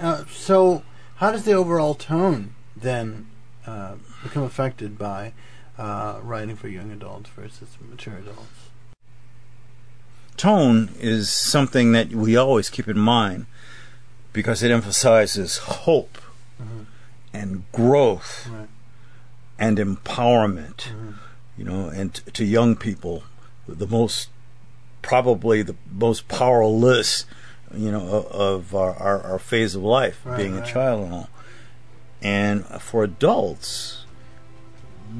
Uh, 0.00 0.24
so, 0.30 0.82
how 1.16 1.30
does 1.30 1.44
the 1.44 1.52
overall 1.52 1.94
tone 1.94 2.54
then 2.76 3.28
uh, 3.66 3.94
become 4.22 4.42
affected 4.42 4.98
by 4.98 5.32
uh, 5.78 6.18
writing 6.22 6.56
for 6.56 6.68
young 6.68 6.90
adults 6.90 7.30
versus 7.30 7.68
mature 7.90 8.16
adults? 8.18 8.42
tone 10.36 10.90
is 11.00 11.30
something 11.32 11.92
that 11.92 12.10
we 12.10 12.36
always 12.36 12.68
keep 12.68 12.86
in 12.88 12.98
mind 12.98 13.46
because 14.34 14.62
it 14.62 14.70
emphasizes 14.70 15.56
hope 15.58 16.18
and 17.32 17.64
growth 17.72 18.46
Right. 18.52 18.68
and 19.58 19.78
empowerment. 19.78 20.88
You 21.56 21.64
know, 21.64 21.88
and 21.88 22.12
t- 22.12 22.30
to 22.32 22.44
young 22.44 22.76
people, 22.76 23.22
the 23.68 23.86
most 23.86 24.28
probably 25.02 25.62
the 25.62 25.76
most 25.92 26.26
powerless, 26.28 27.26
you 27.74 27.90
know, 27.92 28.26
of, 28.30 28.74
our, 28.74 28.94
our, 28.96 29.22
our 29.22 29.38
phase 29.38 29.74
of 29.76 29.82
life, 29.82 30.20
Right, 30.24 30.36
being 30.36 30.54
right. 30.56 30.68
a 30.68 30.72
child 30.72 31.04
and 31.04 31.12
all. 31.14 31.30
And 32.22 32.64
for 32.80 33.04
adults, 33.04 34.04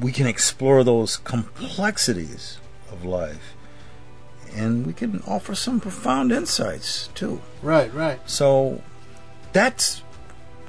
we 0.01 0.11
can 0.11 0.27
explore 0.27 0.83
those 0.83 1.17
complexities 1.17 2.59
of 2.91 3.05
life, 3.05 3.53
and 4.53 4.85
we 4.85 4.91
can 4.93 5.21
offer 5.25 5.55
some 5.55 5.79
profound 5.79 6.31
insights 6.31 7.07
too. 7.15 7.41
Right, 7.61 7.93
right, 7.93 8.19
So 8.29 8.81
that's 9.53 10.01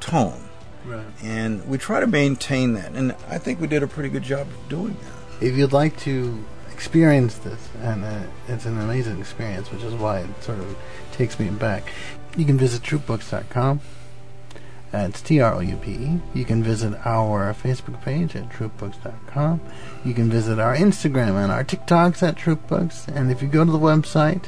tone, 0.00 0.44
right. 0.86 1.04
and 1.22 1.66
we 1.68 1.78
try 1.78 1.98
to 1.98 2.06
maintain 2.06 2.74
that, 2.74 2.92
and 2.92 3.12
I 3.28 3.38
think 3.38 3.60
we 3.60 3.66
did 3.66 3.82
a 3.82 3.88
pretty 3.88 4.10
good 4.10 4.22
job 4.22 4.46
of 4.46 4.68
doing 4.68 4.96
that. 5.02 5.44
If 5.44 5.56
you'd 5.56 5.72
like 5.72 5.98
to 6.00 6.44
experience 6.78 7.34
this, 7.38 7.70
and 7.82 8.04
uh, 8.04 8.22
it's 8.46 8.64
an 8.64 8.78
amazing 8.78 9.18
experience, 9.18 9.72
which 9.72 9.82
is 9.82 9.94
why 9.94 10.20
it 10.20 10.42
sort 10.44 10.60
of 10.60 10.78
takes 11.10 11.40
me 11.40 11.50
back, 11.50 11.92
you 12.36 12.44
can 12.44 12.56
visit 12.56 12.82
troupebooks.com. 12.82 13.80
Uh, 14.94 14.98
it's 14.98 15.20
T 15.20 15.40
R 15.40 15.56
O 15.56 15.58
U 15.58 15.76
P 15.76 15.90
E. 15.90 16.20
You 16.34 16.44
can 16.44 16.62
visit 16.62 16.94
our 17.04 17.52
Facebook 17.52 18.00
page 18.02 18.36
at 18.36 18.48
troupebooks.com. 18.50 19.60
You 20.04 20.14
can 20.14 20.30
visit 20.30 20.60
our 20.60 20.76
Instagram 20.76 21.34
and 21.42 21.50
our 21.50 21.64
TikToks 21.64 22.22
at 22.22 22.36
troupebooks. 22.36 23.08
And 23.08 23.32
if 23.32 23.42
you 23.42 23.48
go 23.48 23.64
to 23.64 23.72
the 23.72 23.78
website, 23.78 24.44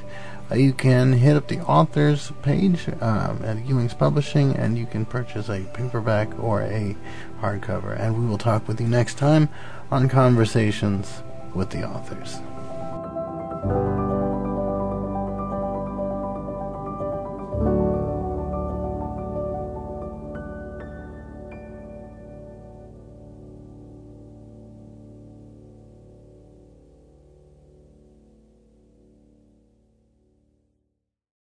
uh, 0.53 0.55
you 0.55 0.73
can 0.73 1.15
hit 1.15 1.37
up 1.37 1.49
the 1.49 1.59
authors 1.63 2.33
page 2.43 2.89
um, 3.01 3.43
at 3.45 3.67
Ewing's 3.67 3.95
Publishing 3.95 4.55
and 4.55 4.79
you 4.79 4.87
can 4.87 5.05
purchase 5.05 5.49
a 5.49 5.63
paperback 5.75 6.29
or 6.39 6.63
a 6.63 6.97
hardcover. 7.41 7.99
And 7.99 8.17
we 8.17 8.25
will 8.25 8.39
talk 8.39 8.69
with 8.69 8.81
you 8.81 8.87
next 8.87 9.19
time 9.19 9.49
on 9.91 10.09
Conversations 10.09 11.23
with 11.55 11.71
the 11.71 11.85
Authors. 11.85 12.41